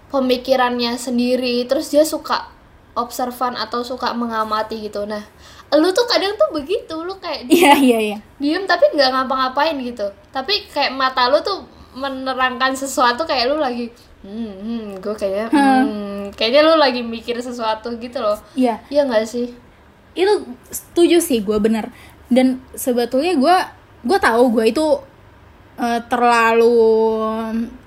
pemikirannya 0.08 0.96
sendiri 0.96 1.68
terus 1.68 1.92
dia 1.92 2.08
suka 2.08 2.48
observan 2.96 3.54
atau 3.54 3.84
suka 3.84 4.16
mengamati 4.16 4.88
gitu 4.88 5.04
nah 5.04 5.22
lu 5.70 5.92
tuh 5.92 6.08
kadang 6.08 6.32
tuh 6.34 6.48
begitu 6.56 6.96
lu 7.04 7.12
kayak 7.20 7.44
Iya 7.52 7.74
iya 7.76 8.00
iya. 8.00 8.18
diem 8.40 8.64
tapi 8.64 8.88
nggak 8.96 9.10
ngapa-ngapain 9.12 9.76
gitu 9.84 10.08
tapi 10.32 10.64
kayak 10.72 10.96
mata 10.96 11.28
lu 11.28 11.44
tuh 11.44 11.68
menerangkan 11.92 12.72
sesuatu 12.72 13.28
kayak 13.28 13.52
lu 13.52 13.60
lagi 13.60 13.92
hmm, 14.28 14.54
hmm 14.60 14.84
gue 15.00 15.16
kayaknya 15.16 15.48
hmm, 15.50 16.36
kayaknya 16.36 16.62
lu 16.68 16.74
lagi 16.76 17.02
mikir 17.02 17.40
sesuatu 17.40 17.96
gitu 17.96 18.20
loh. 18.20 18.36
Iya. 18.54 18.84
iya 18.92 19.08
nggak 19.08 19.24
sih? 19.24 19.56
Itu 20.12 20.44
setuju 20.68 21.24
sih 21.24 21.40
gue 21.42 21.58
bener. 21.58 21.90
Dan 22.28 22.60
sebetulnya 22.76 23.34
gue 23.40 23.58
gue 24.04 24.18
tahu 24.20 24.44
gue 24.52 24.66
itu 24.70 24.86
eh, 25.80 26.02
terlalu 26.12 26.76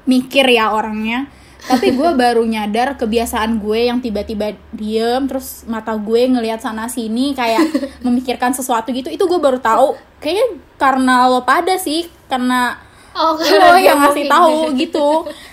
mikir 0.09 0.49
ya 0.49 0.73
orangnya. 0.73 1.29
Tapi 1.61 1.93
gue 1.93 2.11
baru 2.23 2.41
nyadar 2.49 2.97
kebiasaan 2.97 3.61
gue 3.61 3.93
yang 3.93 4.01
tiba-tiba 4.01 4.57
diem 4.73 5.29
terus 5.29 5.69
mata 5.69 5.93
gue 5.93 6.25
ngelihat 6.25 6.65
sana 6.65 6.89
sini 6.89 7.37
kayak 7.37 7.69
memikirkan 8.07 8.57
sesuatu 8.57 8.89
gitu 8.97 9.13
itu 9.13 9.21
gue 9.21 9.41
baru 9.41 9.61
tahu. 9.61 9.93
Kayaknya 10.25 10.47
karena 10.81 11.29
lo 11.29 11.45
pada 11.45 11.77
sih 11.77 12.09
karena 12.33 12.81
oh 13.13 13.37
lo 13.37 13.77
yang 13.77 13.99
ngasih 14.01 14.25
tahu 14.31 14.73
gitu 14.79 15.09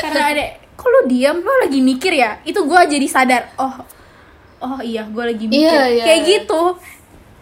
karena 0.00 0.22
ada 0.28 0.44
kok 0.72 0.86
lo 0.86 1.00
diem? 1.04 1.36
Lo 1.38 1.52
lagi 1.58 1.80
mikir 1.80 2.12
ya? 2.12 2.38
Itu 2.42 2.64
gue 2.64 2.80
jadi 2.86 3.06
sadar 3.06 3.42
oh 3.56 3.74
oh 4.58 4.80
iya 4.80 5.04
gue 5.04 5.24
lagi 5.24 5.44
mikir. 5.44 5.64
Iya, 5.64 5.84
iya. 5.90 6.04
kayak 6.04 6.22
gitu. 6.24 6.62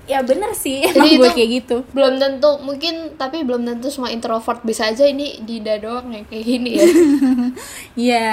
Ya 0.06 0.22
bener 0.22 0.54
sih 0.54 0.86
Jadi 0.86 0.94
emang 0.94 1.18
gue 1.18 1.26
itu- 1.26 1.34
kayak 1.34 1.50
gitu. 1.52 1.76
belum 1.90 2.14
tentu 2.16 2.50
mungkin 2.62 2.94
tapi 3.14 3.42
belum 3.42 3.66
tentu 3.66 3.90
semua 3.90 4.06
introvert 4.08 4.62
bisa 4.62 4.86
aja 4.86 5.02
ini 5.02 5.42
Dinda 5.42 5.74
doang 5.76 6.14
yang 6.14 6.22
kayak 6.24 6.44
gini 6.44 6.70
ya. 6.74 6.86
Iya. 8.06 8.30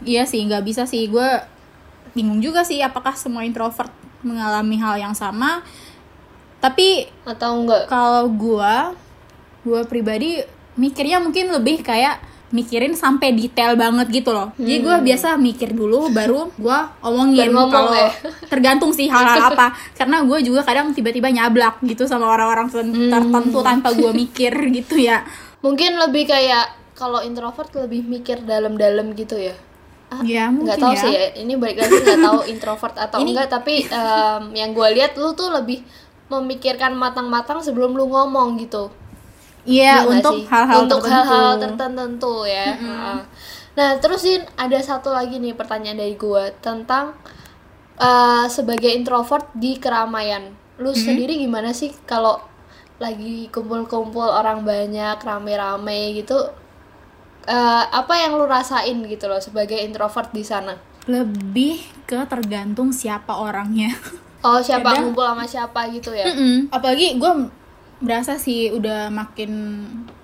Iya 0.00 0.22
sih 0.24 0.40
nggak 0.42 0.64
bisa 0.64 0.84
sih. 0.84 1.06
Gue 1.06 1.28
bingung 2.10 2.42
juga 2.42 2.66
sih 2.66 2.80
apakah 2.80 3.14
semua 3.14 3.46
introvert 3.46 3.92
mengalami 4.20 4.76
hal 4.76 4.98
yang 4.98 5.14
sama. 5.14 5.62
Tapi 6.58 7.06
atau 7.22 7.62
enggak 7.62 7.86
kalau 7.86 8.26
gue 8.28 8.74
gue 9.60 9.80
pribadi 9.86 10.40
mikirnya 10.74 11.20
mungkin 11.20 11.52
lebih 11.52 11.80
kayak 11.80 12.18
mikirin 12.50 12.92
sampai 12.92 13.30
detail 13.30 13.74
banget 13.74 14.10
gitu 14.12 14.30
loh 14.30 14.50
jadi 14.54 14.78
gue 14.80 14.96
biasa 15.04 15.34
mikir 15.36 15.70
dulu 15.70 16.10
baru 16.10 16.50
gue 16.52 16.78
omongin 17.00 17.46
Hmm. 17.46 17.56
Ngomong 17.56 17.70
kalau 17.70 17.92
ya. 17.92 18.10
tergantung 18.52 18.90
sih 18.90 19.06
hal-hal 19.06 19.38
apa 19.50 19.70
karena 19.92 20.22
gue 20.22 20.38
juga 20.42 20.60
kadang 20.60 20.90
tiba-tiba 20.90 21.28
nyablak 21.28 21.78
gitu 21.82 22.04
sama 22.04 22.26
orang-orang 22.26 22.66
Hmm. 22.66 23.06
tertentu 23.08 23.58
tanpa 23.60 23.90
gue 23.92 24.10
mikir 24.10 24.50
gitu 24.76 24.94
ya 24.96 25.22
mungkin 25.60 25.94
lebih 25.96 26.26
kayak 26.26 26.66
kalau 26.92 27.20
introvert 27.20 27.70
lebih 27.76 28.02
mikir 28.02 28.40
dalam-dalam 28.40 29.14
gitu 29.14 29.34
ya 29.34 29.54
ah, 30.08 30.20
Ya, 30.20 30.46
nggak 30.46 30.52
mungkin 30.52 30.80
tahu 30.80 30.92
ya. 30.92 31.00
sih 31.00 31.12
ya 31.12 31.24
ini 31.36 31.54
balik 31.54 31.78
lagi 31.78 31.96
nggak 31.96 32.20
tahu 32.20 32.40
introvert 32.46 32.96
atau 32.98 33.18
Ini- 33.18 33.30
enggak 33.30 33.48
tapi 33.48 33.74
em, 33.84 34.42
yang 34.52 34.70
gue 34.70 34.88
lihat 34.92 35.14
lu 35.14 35.30
tuh 35.32 35.48
lebih 35.50 35.80
memikirkan 36.28 36.92
matang-matang 36.92 37.58
sebelum 37.58 37.92
lu 37.92 38.06
ngomong 38.06 38.58
gitu 38.58 38.90
Iya, 39.62 40.02
nggak 40.02 40.12
untuk 40.16 40.34
hal-hal 40.48 40.78
untuk 40.84 41.00
tertentu. 41.02 41.14
hal-hal 41.28 41.50
tertentu 41.60 42.34
ya 42.44 42.66
nah 43.70 43.96
terus 44.02 44.26
Din 44.26 44.42
ada 44.58 44.76
satu 44.82 45.14
lagi 45.14 45.38
nih 45.38 45.54
pertanyaan 45.54 46.00
dari 46.00 46.18
gue 46.18 46.44
tentang 46.58 47.14
eh, 47.96 48.46
sebagai 48.48 48.90
introvert 48.90 49.46
di 49.54 49.78
keramaian. 49.78 50.50
Lu 50.80 50.90
sendiri 50.90 51.36
gimana 51.36 51.70
sih 51.70 51.92
kalau 52.02 52.40
lagi 52.98 53.48
kumpul-kumpul 53.48 54.26
orang 54.26 54.64
banyak 54.64 55.16
rame-rame 55.20 56.18
gitu 56.18 56.36
eh, 57.46 57.84
apa 57.86 58.12
yang 58.16 58.36
lu 58.36 58.44
rasain 58.44 58.96
gitu 59.06 59.28
loh 59.28 59.40
sebagai 59.40 59.78
introvert 59.78 60.28
di 60.32 60.42
sana? 60.42 60.74
Lebih 61.06 61.80
ke 62.04 62.26
tergantung 62.26 62.90
siapa 62.90 63.38
orangnya. 63.38 63.92
oh 64.40 64.60
siapa 64.60 64.92
Kadang- 64.92 65.12
ngumpul 65.12 65.24
sama 65.24 65.44
siapa 65.46 65.80
gitu 65.88 66.10
ya? 66.12 66.26
Mm-mm. 66.26 66.68
Apalagi 66.68 67.16
gue 67.16 67.32
berasa 68.00 68.36
sih 68.36 68.68
udah 68.70 69.08
makin 69.08 69.50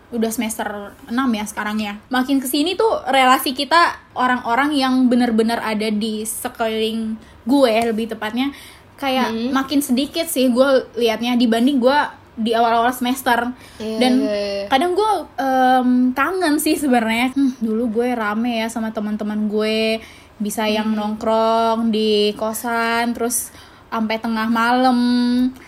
udah 0.07 0.31
semester 0.31 0.67
6 1.05 1.13
ya 1.13 1.45
sekarang 1.45 1.79
ya. 1.79 1.95
Makin 2.09 2.39
ke 2.39 2.47
sini 2.47 2.73
tuh 2.73 3.03
relasi 3.05 3.53
kita 3.53 3.97
orang-orang 4.13 4.73
yang 4.73 4.95
bener-bener 5.07 5.59
ada 5.59 5.87
di 5.87 6.23
sekeliling 6.23 7.15
gue 7.43 7.73
lebih 7.87 8.09
tepatnya 8.09 8.51
kayak 8.97 9.53
makin 9.53 9.79
sedikit 9.79 10.25
sih 10.25 10.49
gue 10.49 10.67
liatnya 10.97 11.37
dibanding 11.37 11.77
gue 11.77 11.99
di 12.35 12.53
awal-awal 12.53 12.93
semester 12.93 13.49
Iya, 13.77 13.97
dan 13.99 14.13
iya, 14.19 14.33
iya. 14.33 14.65
kadang 14.69 14.93
gue 14.93 15.11
em, 15.37 15.89
kangen 16.13 16.57
sih 16.57 16.77
sebenarnya 16.77 17.33
Hmm, 17.33 17.53
dulu 17.59 18.01
gue 18.01 18.09
rame 18.13 18.61
ya 18.61 18.69
sama 18.69 18.91
teman-teman 18.91 19.49
gue 19.49 20.01
bisa 20.37 20.65
yang 20.65 20.93
Hmm. 20.93 21.17
nongkrong 21.17 21.89
di 21.89 22.33
kosan 22.35 23.13
terus 23.13 23.53
sampai 23.87 24.17
tengah 24.17 24.45
malam 24.47 24.99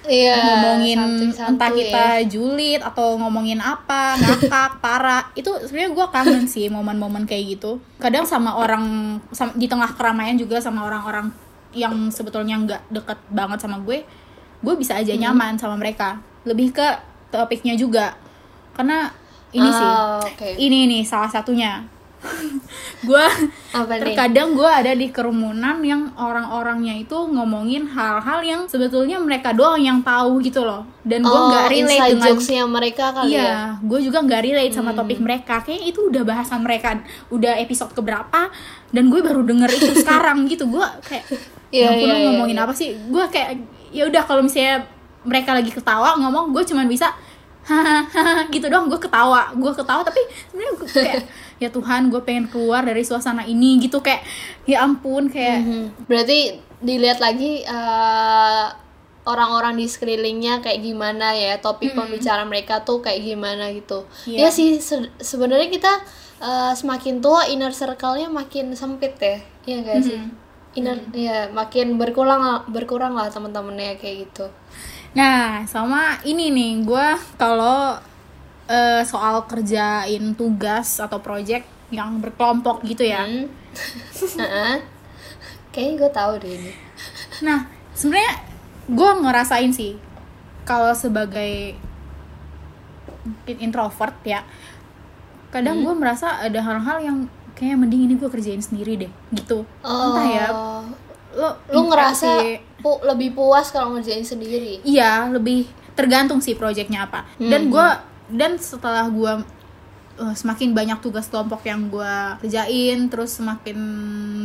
Iya, 0.05 0.37
ngomongin 0.37 0.99
santuy-santuy 0.99 1.49
entah 1.49 1.71
ya. 1.71 1.77
kita 1.77 2.05
julid 2.29 2.81
atau 2.81 3.17
ngomongin 3.17 3.57
apa 3.57 4.15
ngakak 4.21 4.79
parah. 4.79 5.25
Itu 5.33 5.55
sebenarnya 5.61 5.91
gue 5.93 6.07
kangen 6.09 6.45
sih 6.45 6.67
momen-momen 6.67 7.25
kayak 7.25 7.57
gitu. 7.57 7.79
Kadang 7.97 8.23
sama 8.23 8.53
orang 8.53 8.85
sam- 9.31 9.55
di 9.55 9.65
tengah 9.65 9.89
keramaian 9.91 10.35
juga 10.35 10.59
sama 10.59 10.83
orang-orang 10.83 11.31
yang 11.71 12.09
sebetulnya 12.09 12.57
nggak 12.59 12.83
deket 12.91 13.19
banget 13.29 13.61
sama 13.61 13.77
gue 13.79 14.01
gue 14.59 14.75
bisa 14.75 14.95
aja 14.95 15.13
nyaman 15.13 15.55
sama 15.55 15.75
mereka. 15.75 16.19
Lebih 16.43 16.73
ke 16.73 16.89
topiknya 17.29 17.75
juga. 17.75 18.19
Karena 18.73 19.09
ini 19.49 19.69
sih 19.69 19.87
Ah, 19.87 20.21
oke. 20.21 20.49
ini 20.57 20.85
nih 20.87 21.03
salah 21.03 21.27
satunya 21.27 21.81
gue 23.09 23.27
terkadang 24.03 24.59
gue 24.59 24.67
ada 24.67 24.91
di 24.91 25.09
kerumunan 25.09 25.79
yang 25.81 26.11
orang-orangnya 26.19 26.99
itu 26.99 27.15
ngomongin 27.15 27.87
hal-hal 27.87 28.43
yang 28.43 28.61
sebetulnya 28.67 29.23
mereka 29.23 29.55
doang 29.55 29.79
yang 29.79 30.03
tahu 30.03 30.43
gitu 30.43 30.67
loh. 30.67 30.83
Dan 31.01 31.23
gue 31.23 31.31
oh 31.31 31.49
nggak 31.49 31.67
relate 31.71 31.95
inside 31.95 32.11
dengan 32.13 32.27
jokesnya 32.35 32.63
mereka 32.67 33.05
kali 33.15 33.31
ya? 33.31 33.39
iya 33.39 33.55
gue 33.79 33.99
juga 34.03 34.19
nggak 34.21 34.43
relate 34.43 34.75
sama 34.75 34.91
Hmm. 34.91 34.99
topik 34.99 35.19
mereka. 35.19 35.55
Kayaknya 35.63 35.87
itu 35.87 36.01
udah 36.05 36.23
bahasan 36.27 36.61
mereka 36.61 36.89
udah 37.31 37.53
episode 37.57 37.93
keberapa 37.95 38.51
dan 38.91 39.05
gue 39.07 39.21
baru 39.23 39.43
denger 39.43 39.71
itu 39.71 39.93
sekarang 40.03 40.45
gitu. 40.47 40.67
Gue 40.67 40.85
kayak 41.07 41.25
Iya, 41.69 41.85
ya 41.85 41.89
ampun 41.93 42.09
iya, 42.09 42.25
ngomongin 42.33 42.57
iya. 42.57 42.65
apa 42.65 42.73
sih? 42.73 42.97
Gue 43.07 43.25
kayak 43.29 43.61
ya 43.93 44.09
udah 44.09 44.23
kalau 44.25 44.41
misalnya 44.41 44.89
mereka 45.23 45.53
lagi 45.53 45.69
ketawa 45.69 46.17
ngomong 46.17 46.51
gue 46.51 46.65
cuman 46.65 46.89
bisa 46.89 47.13
hahaha 47.63 48.49
gitu 48.49 48.67
doang. 48.67 48.89
Gue 48.89 48.97
ketawa 48.97 49.53
gue 49.53 49.73
ketawa 49.73 50.01
tapi 50.01 50.19
sebenarnya 50.49 50.73
kayak 50.89 51.23
ya 51.59 51.69
Tuhan 51.69 52.09
gue 52.09 52.23
pengen 52.23 52.47
keluar 52.47 52.83
dari 52.83 53.03
suasana 53.03 53.43
ini 53.43 53.79
gitu 53.79 53.99
kayak 53.99 54.23
ya 54.65 54.81
ampun 54.81 55.27
kayak 55.27 55.59
Mhm. 55.61 56.07
berarti 56.07 56.39
dilihat 56.79 57.19
lagi 57.19 57.63
eh, 57.63 58.67
orang-orang 59.25 59.77
di 59.77 59.85
sekelilingnya 59.85 60.59
kayak 60.59 60.81
gimana 60.81 61.35
ya 61.35 61.59
topik 61.59 61.93
pembicaraan 61.93 62.49
mereka 62.49 62.81
tuh 62.81 62.99
kayak 62.99 63.21
gimana 63.21 63.69
gitu. 63.71 64.09
Iya. 64.25 64.39
ya 64.39 64.49
sih 64.49 64.79
se- 64.79 65.13
sebenarnya 65.19 65.69
kita 65.69 65.93
eh, 66.39 66.73
semakin 66.73 67.19
tua 67.19 67.45
inner 67.45 67.71
circle-nya 67.71 68.31
makin 68.31 68.73
sempit 68.73 69.19
ya. 69.19 69.37
Iya 69.67 69.77
gak 69.83 70.01
sih? 70.01 70.19
Inner 70.75 70.97
ya 71.11 71.51
makin 71.51 71.99
berkurang 71.99 72.41
berkurang 72.71 73.13
lah 73.13 73.27
teman-temannya 73.27 73.99
kayak 73.99 74.17
gitu. 74.25 74.47
Nah, 75.13 75.67
sama 75.67 76.15
ini 76.23 76.49
nih, 76.49 76.85
gue 76.85 77.07
kalau 77.35 77.99
eh, 78.69 79.03
soal 79.03 79.43
kerjain 79.45 80.33
tugas 80.35 81.01
atau 81.01 81.19
project 81.19 81.65
yang 81.89 82.21
berkelompok 82.21 82.85
gitu 82.85 83.03
ya. 83.03 83.25
Hmm. 83.25 83.49
Heeh. 84.41 84.77
Kayaknya 85.69 85.95
gue 85.97 86.11
tahu 86.11 86.33
deh 86.39 86.53
ini. 86.53 86.73
Nah, 87.41 87.65
sebenarnya 87.93 88.35
gue 88.89 89.11
ngerasain 89.21 89.73
sih 89.73 89.97
kalau 90.65 90.93
sebagai 90.93 91.77
mungkin 93.25 93.57
introvert 93.61 94.17
ya, 94.23 94.41
kadang 95.49 95.81
gue 95.81 95.95
merasa 95.95 96.41
ada 96.41 96.61
hal-hal 96.61 96.99
yang 97.01 97.19
kayak 97.53 97.77
mending 97.77 98.05
ini 98.05 98.15
gue 98.17 98.29
kerjain 98.29 98.61
sendiri 98.61 98.97
deh, 98.97 99.13
gitu. 99.33 99.65
Entah 99.81 100.27
ya, 100.27 100.47
Oh, 100.49 100.83
lo 101.35 101.49
lu 101.69 101.89
ngerasa 101.89 102.41
pu- 102.81 103.03
lebih 103.03 103.33
puas 103.33 103.69
kalau 103.69 103.93
ngerjain 103.93 104.25
sendiri. 104.25 104.81
Iya, 104.83 105.29
lebih 105.29 105.69
tergantung 105.93 106.41
sih 106.41 106.55
proyeknya 106.55 107.05
apa. 107.05 107.27
Dan 107.37 107.69
gua 107.69 108.01
dan 108.29 108.61
setelah 108.61 109.09
gua 109.09 109.43
uh, 110.21 110.35
semakin 110.37 110.73
banyak 110.77 110.99
tugas 111.01 111.29
kelompok 111.29 111.65
yang 111.65 111.89
gua 111.89 112.37
kerjain, 112.41 113.09
terus 113.09 113.37
semakin 113.41 113.79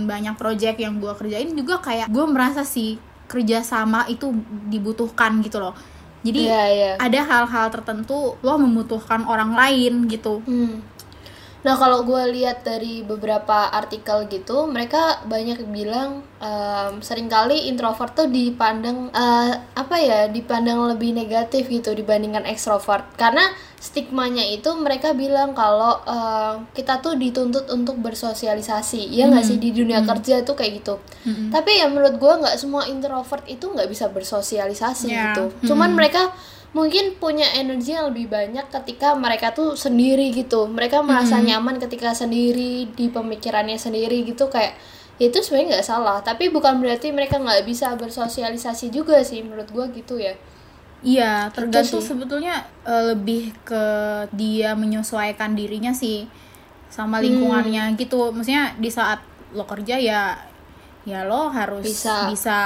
banyak 0.08 0.36
proyek 0.40 0.80
yang 0.80 1.00
gua 1.00 1.14
kerjain 1.16 1.52
juga 1.54 1.80
kayak 1.84 2.08
gua 2.10 2.26
merasa 2.28 2.64
sih 2.64 2.98
kerjasama 3.28 4.06
itu 4.12 4.32
dibutuhkan 4.68 5.40
gitu 5.44 5.60
loh. 5.60 5.76
Jadi 6.24 6.48
Iya, 6.48 6.64
iya. 6.72 6.92
ada 6.96 7.20
hal-hal 7.20 7.68
tertentu 7.68 8.40
lo 8.40 8.56
membutuhkan 8.56 9.28
orang 9.28 9.52
lain 9.52 10.08
gitu. 10.08 10.40
Hmm. 10.48 10.80
Nah 11.64 11.80
kalau 11.80 12.04
gue 12.04 12.24
lihat 12.36 12.68
dari 12.68 13.08
beberapa 13.08 13.72
artikel 13.72 14.28
gitu, 14.28 14.68
mereka 14.68 15.24
banyak 15.24 15.64
bilang 15.72 16.20
em, 16.38 17.00
sering 17.00 17.32
kali 17.32 17.72
introvert 17.72 18.12
tuh 18.12 18.28
dipandang 18.28 19.08
eh, 19.10 19.52
apa 19.74 19.96
ya, 19.96 20.28
dipandang 20.28 20.84
lebih 20.92 21.16
negatif 21.16 21.72
gitu 21.72 21.96
dibandingkan 21.96 22.44
ekstrovert. 22.44 23.08
Karena 23.16 23.48
stigmanya 23.80 24.44
itu 24.44 24.76
mereka 24.76 25.16
bilang 25.16 25.56
kalau 25.56 26.04
em, 26.04 26.68
kita 26.76 27.00
tuh 27.00 27.16
dituntut 27.16 27.72
untuk 27.72 27.96
bersosialisasi, 27.96 29.08
ya 29.08 29.32
nggak 29.32 29.44
sih 29.48 29.56
di 29.56 29.72
dunia 29.72 30.04
kerja 30.04 30.44
tuh 30.44 30.56
kayak 30.56 30.84
gitu. 30.84 31.00
Tapi 31.50 31.80
ya 31.80 31.88
menurut 31.88 32.20
gue 32.20 32.34
nggak 32.44 32.60
semua 32.60 32.84
introvert 32.86 33.48
itu 33.48 33.72
nggak 33.72 33.88
bisa 33.88 34.12
bersosialisasi 34.12 35.08
Ya, 35.08 35.32
gitu. 35.32 35.72
Cuman 35.72 35.96
mereka 35.96 36.28
mungkin 36.74 37.14
punya 37.22 37.46
energi 37.54 37.94
yang 37.94 38.10
lebih 38.10 38.34
banyak 38.34 38.66
ketika 38.74 39.14
mereka 39.14 39.54
tuh 39.54 39.78
sendiri 39.78 40.34
gitu. 40.34 40.66
Mereka 40.66 41.06
merasa 41.06 41.38
nyaman 41.38 41.78
ketika 41.78 42.18
sendiri 42.18 42.90
di 42.90 43.14
pemikirannya 43.14 43.78
sendiri 43.78 44.26
gitu 44.26 44.50
kayak 44.50 44.74
ya 45.22 45.30
itu 45.30 45.40
sebenarnya 45.46 45.78
nggak 45.78 45.88
salah. 45.88 46.18
Tapi 46.26 46.50
bukan 46.50 46.82
berarti 46.82 47.14
mereka 47.14 47.38
nggak 47.38 47.64
bisa 47.64 47.94
bersosialisasi 47.94 48.90
juga 48.90 49.22
sih 49.22 49.46
menurut 49.46 49.70
gua 49.70 49.86
gitu 49.94 50.18
ya. 50.18 50.34
Iya, 51.04 51.52
tergantung 51.54 52.02
sih. 52.02 52.10
sebetulnya 52.10 52.66
eh, 52.88 53.14
lebih 53.14 53.54
ke 53.62 53.86
dia 54.34 54.74
menyesuaikan 54.74 55.54
dirinya 55.54 55.94
sih 55.94 56.26
sama 56.90 57.22
lingkungannya 57.22 57.94
gitu. 58.02 58.34
Maksudnya 58.34 58.74
di 58.82 58.90
saat 58.90 59.22
lo 59.54 59.70
kerja 59.70 60.02
ya 60.02 60.53
ya 61.04 61.28
lo 61.28 61.52
harus 61.52 61.84
Bisa. 61.84 62.32
bisa, 62.32 62.60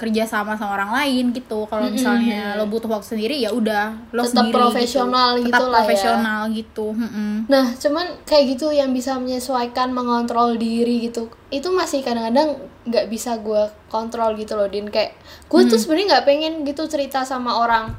kerja 0.00 0.24
sama 0.24 0.56
sama 0.56 0.80
orang 0.80 0.96
lain 0.96 1.28
gitu. 1.36 1.68
Kalau 1.68 1.92
misalnya 1.92 2.56
lo 2.56 2.64
butuh 2.64 2.88
waktu 2.88 3.16
sendiri 3.16 3.36
ya 3.36 3.52
udah 3.52 3.92
lo 4.16 4.24
Tetap 4.24 4.48
sendiri 4.48 4.56
profesional 4.56 5.28
gitu. 5.36 5.44
gitu 5.44 5.52
Tetap 5.52 5.68
lah 5.68 5.76
ya. 5.76 5.84
profesional 5.84 6.40
gitu. 6.48 6.86
mm-mm. 6.96 7.32
nah 7.52 7.66
cuman 7.76 8.06
kayak 8.24 8.44
gitu 8.56 8.72
yang 8.72 8.96
bisa 8.96 9.20
menyesuaikan 9.20 9.92
mengontrol 9.92 10.56
diri 10.56 11.04
gitu 11.04 11.28
itu 11.52 11.68
masih 11.68 12.00
kadang-kadang 12.00 12.56
nggak 12.88 13.12
bisa 13.12 13.36
gua 13.44 13.68
kontrol 13.92 14.32
gitu 14.40 14.56
loh 14.56 14.66
din 14.66 14.88
kayak 14.88 15.12
gue 15.46 15.60
tuh 15.68 15.76
sebenarnya 15.78 16.18
nggak 16.18 16.26
pengen 16.26 16.52
gitu 16.64 16.82
cerita 16.88 17.22
sama 17.22 17.60
orang 17.60 17.92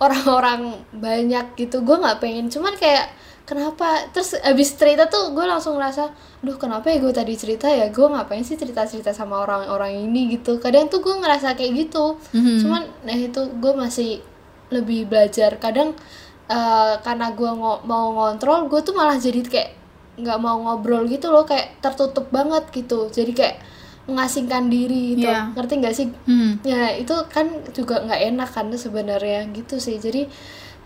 orang-orang 0.00 0.80
banyak 0.94 1.56
gitu 1.56 1.80
gue 1.82 1.96
nggak 1.96 2.20
pengen 2.20 2.46
cuman 2.52 2.76
kayak 2.76 3.08
kenapa? 3.44 4.08
Terus 4.10 4.36
abis 4.36 4.74
cerita 4.74 5.06
tuh 5.06 5.30
gue 5.30 5.42
langsung 5.42 5.74
ngerasa 5.74 6.10
duh 6.40 6.56
kenapa 6.56 6.88
ya 6.88 6.98
gue 6.98 7.10
tadi 7.10 7.34
cerita 7.34 7.66
ya? 7.66 7.88
Gue 7.88 8.06
ngapain 8.06 8.40
sih 8.40 8.54
cerita 8.54 8.84
cerita 8.84 9.10
sama 9.10 9.40
orang-orang 9.40 9.96
ini? 10.00 10.30
Gitu. 10.30 10.56
Kadang 10.58 10.86
tuh 10.86 11.00
gue 11.00 11.14
ngerasa 11.14 11.54
kayak 11.54 11.72
gitu. 11.78 12.16
Mhm. 12.32 12.56
cuman 12.60 12.82
nah 13.02 13.14
itu 13.14 13.40
gue 13.52 13.72
masih 13.74 14.22
lebih 14.68 15.06
belajar. 15.06 15.56
Kadang 15.56 15.94
eh, 16.46 16.94
karena 17.00 17.30
gue 17.30 17.50
ngo- 17.50 17.82
mau 17.84 18.10
ngontrol 18.12 18.66
gue 18.66 18.80
tuh 18.80 18.92
malah 18.92 19.14
jadi 19.16 19.42
kayak 19.42 19.70
nggak 20.16 20.38
mau 20.38 20.56
ngobrol 20.58 21.06
gitu 21.06 21.28
loh. 21.28 21.42
Kayak 21.42 21.80
tertutup 21.80 22.28
banget 22.28 22.66
gitu. 22.70 23.06
Jadi 23.08 23.32
kayak 23.32 23.56
mengasingkan 24.06 24.66
diri 24.66 25.14
gitu. 25.14 25.28
Iya. 25.28 25.54
ngerti 25.54 25.74
nggak 25.76 25.94
sih? 25.94 26.06
Hmm. 26.24 26.58
ya 26.62 26.90
itu 26.92 27.14
kan 27.28 27.46
juga 27.70 28.00
nggak 28.00 28.20
enak 28.32 28.50
kan 28.50 28.66
sebenarnya 28.68 29.46
gitu 29.52 29.76
sih. 29.76 29.96
Jadi 29.96 30.26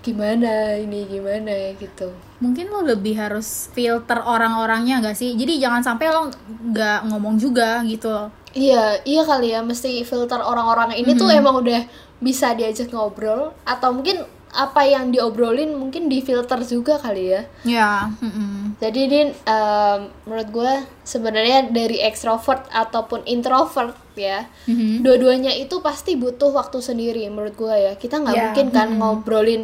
gimana 0.04 0.76
ini 0.76 1.08
gimana 1.08 1.72
gitu. 1.74 2.12
Mungkin 2.38 2.68
lo 2.68 2.84
lebih 2.84 3.16
harus 3.16 3.72
filter 3.72 4.20
orang-orangnya 4.20 5.00
gak 5.00 5.16
sih? 5.16 5.32
Jadi 5.32 5.56
jangan 5.56 5.80
sampai 5.80 6.12
lo 6.12 6.28
nggak 6.70 7.08
ngomong 7.08 7.40
juga 7.40 7.80
gitu. 7.82 8.28
Iya 8.52 9.00
iya 9.02 9.24
kali 9.24 9.50
ya 9.50 9.64
mesti 9.64 10.04
filter 10.04 10.38
orang-orang. 10.38 10.92
Ini 10.94 11.16
tuh 11.16 11.32
emang 11.32 11.58
udah 11.58 11.82
bisa 12.20 12.52
diajak 12.52 12.92
ngobrol 12.92 13.50
atau 13.64 13.90
mungkin 13.90 14.22
apa 14.54 14.86
yang 14.86 15.10
diobrolin 15.10 15.74
mungkin 15.74 16.06
difilter 16.06 16.62
juga 16.62 16.94
kali 16.94 17.34
ya. 17.34 17.42
Ya 17.66 17.90
mm-mm. 18.22 18.78
jadi 18.78 19.00
ini 19.02 19.20
em, 19.34 20.00
menurut 20.22 20.48
gue 20.54 20.72
sebenarnya 21.02 21.74
dari 21.74 21.98
extrovert 21.98 22.70
ataupun 22.70 23.26
introvert 23.26 23.98
ya 24.14 24.46
Mhm. 24.70 25.02
dua-duanya 25.02 25.50
itu 25.50 25.82
pasti 25.82 26.14
butuh 26.14 26.54
waktu 26.54 26.78
sendiri 26.78 27.26
menurut 27.26 27.58
gue 27.58 27.74
ya. 27.74 27.92
Kita 27.98 28.22
nggak 28.22 28.30
Ya, 28.30 28.42
mungkin 28.46 28.66
kan 28.70 28.94
mm-mm. 28.94 29.00
ngobrolin 29.02 29.62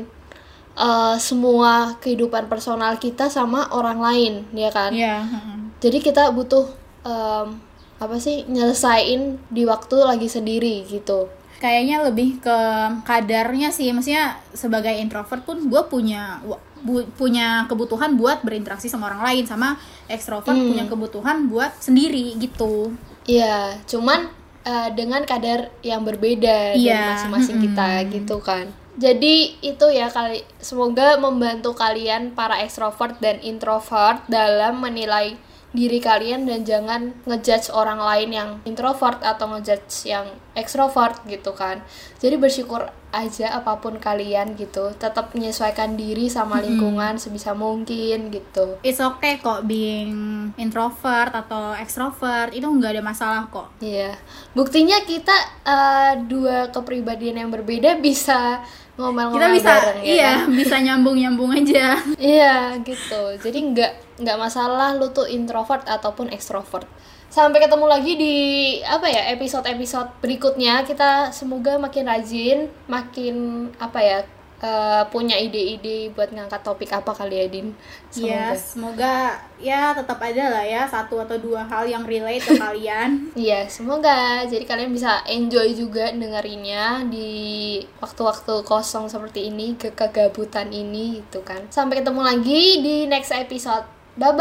eh, 0.75 1.17
semua 1.19 1.97
kehidupan 1.99 2.47
personal 2.47 2.97
kita 2.97 3.27
sama 3.27 3.71
orang 3.71 3.99
lain 3.99 4.33
ya 4.53 4.71
kan 4.71 4.91
ya 4.91 5.23
mm-mm. 5.23 5.75
jadi 5.79 5.99
kita 5.99 6.31
butuh 6.31 6.67
em, 7.03 7.59
apa 7.97 8.17
sih 8.17 8.45
nyelesain 8.45 9.37
di 9.47 9.63
waktu 9.65 9.97
lagi 10.01 10.25
sendiri 10.27 10.85
gitu 10.85 11.29
kayaknya 11.61 12.01
lebih 12.03 12.41
ke 12.41 12.59
kadarnya 13.05 13.69
sih 13.69 13.93
maksudnya 13.93 14.41
sebagai 14.53 14.97
introvert 14.97 15.45
pun 15.45 15.69
gue 15.69 15.83
punya 15.85 16.41
bu- 16.81 17.05
punya 17.13 17.69
kebutuhan 17.69 18.17
buat 18.17 18.41
berinteraksi 18.41 18.89
sama 18.89 19.13
orang 19.13 19.21
lain 19.29 19.45
sama 19.45 19.77
ekstrovert 20.09 20.57
Hmm. 20.57 20.73
punya 20.73 20.85
kebutuhan 20.89 21.47
buat 21.47 21.77
sendiri 21.79 22.37
gitu 22.37 22.97
Iya, 23.29 23.77
cuman 23.85 24.33
eh, 24.65 24.89
dengan 24.97 25.21
kadar 25.23 25.69
yang 25.85 26.03
berbeda 26.03 26.73
dari 26.73 26.89
Iya, 26.89 27.15
masing-masing 27.15 27.57
mm-mm. 27.61 27.67
kita 27.69 27.89
gitu 28.09 28.37
kan. 28.41 28.67
Jadi 29.01 29.57
itu 29.65 29.87
ya 29.89 30.13
kali 30.13 30.45
semoga 30.61 31.17
membantu 31.17 31.73
kalian 31.73 32.37
para 32.37 32.61
ekstrovert 32.61 33.17
dan 33.25 33.41
introvert 33.41 34.21
dalam 34.29 34.77
menilai 34.77 35.41
diri 35.73 36.03
kalian 36.05 36.45
dan 36.45 36.69
jangan 36.69 37.17
ngejudge 37.25 37.73
orang 37.73 37.97
lain 37.97 38.31
yang 38.35 38.51
introvert 38.69 39.25
atau 39.25 39.57
ngejudge 39.57 40.05
yang 40.05 40.29
ekstrovert 40.55 41.23
gitu 41.31 41.55
kan. 41.55 41.83
Jadi 42.19 42.37
bersyukur 42.37 42.91
aja 43.11 43.59
apa 43.59 43.83
pun 43.83 43.99
kalian 43.99 44.55
gitu, 44.55 44.95
tetap 44.95 45.35
menyesuaikan 45.35 45.99
diri 45.99 46.31
sama 46.31 46.63
lingkungan 46.63 47.19
sebisa 47.19 47.59
mungkin 47.59 48.31
gitu. 48.31 48.79
it's 48.87 49.03
okay 49.03 49.43
kok 49.43 49.67
being 49.67 50.47
introvert 50.55 51.35
atau 51.35 51.75
ekstrovert 51.75 52.55
itu 52.55 52.63
nggak 52.71 52.95
ada 52.99 53.03
masalah 53.03 53.43
kok 53.51 53.67
Iya, 53.83 54.15
buktinya 54.55 55.03
kita 55.03 55.35
eh, 55.67 56.13
dua 56.31 56.71
kepribadian 56.71 57.43
yang 57.43 57.51
berbeda 57.51 57.99
bisa 58.07 58.63
ngomel-ngomel 58.95 59.41
kita 59.41 59.49
bisa 59.59 59.71
bareng 59.81 59.99
ya 60.05 60.07
iya 60.07 60.31
kan? 60.45 60.53
bisa 60.55 60.77
nyambung 60.79 61.17
nyambung 61.19 61.51
aja 61.57 61.87
Iya 62.21 62.77
gitu. 62.85 63.23
Jadi 63.41 63.59
nggak 63.73 63.93
nggak 64.21 64.37
masalah 64.39 64.93
lu 64.95 65.09
tuh 65.11 65.25
introvert 65.25 65.83
ataupun 65.89 66.29
ekstrovert. 66.31 66.85
Sampai 67.31 67.63
ketemu 67.63 67.87
lagi 67.87 68.19
di 68.19 68.35
apa 68.83 69.07
ya 69.07 69.31
episode-episode 69.31 70.19
berikutnya. 70.19 70.83
Kita 70.83 71.31
semoga 71.31 71.79
makin 71.79 72.11
rajin, 72.11 72.59
makin 72.91 73.35
apa 73.79 74.03
ya 74.03 74.19
eh, 74.61 75.03
punya 75.09 75.39
ide-ide 75.39 76.11
buat 76.11 76.35
ngangkat 76.35 76.61
topik 76.61 76.91
apa 76.91 77.15
kali 77.15 77.39
ya 77.39 77.47
Din. 77.49 77.69
ya 78.13 78.51
Semoga. 78.53 78.59
semoga 78.59 79.15
ya 79.57 79.95
tetap 79.95 80.19
ada 80.21 80.45
lah 80.53 80.65
ya 80.67 80.83
satu 80.85 81.17
atau 81.17 81.39
dua 81.39 81.65
hal 81.65 81.87
yang 81.87 82.05
relate 82.05 82.45
ke 82.45 82.59
kalian 82.67 83.33
Iya, 83.33 83.65
semoga 83.71 84.43
jadi 84.45 84.67
kalian 84.67 84.93
bisa 84.93 85.23
enjoy 85.25 85.73
juga 85.73 86.11
dengerinnya 86.13 87.07
di 87.09 87.79
waktu-waktu 88.03 88.61
kosong 88.67 89.07
seperti 89.07 89.49
ini, 89.49 89.79
ke 89.79 89.95
kegabutan 89.95 90.69
ini 90.69 91.23
gitu 91.23 91.41
kan. 91.41 91.63
Sampai 91.71 92.03
ketemu 92.03 92.21
lagi 92.21 92.83
di 92.83 93.07
next 93.07 93.31
episode. 93.33 93.87
Bye 94.19 94.35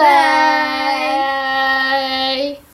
bye. 0.99 2.59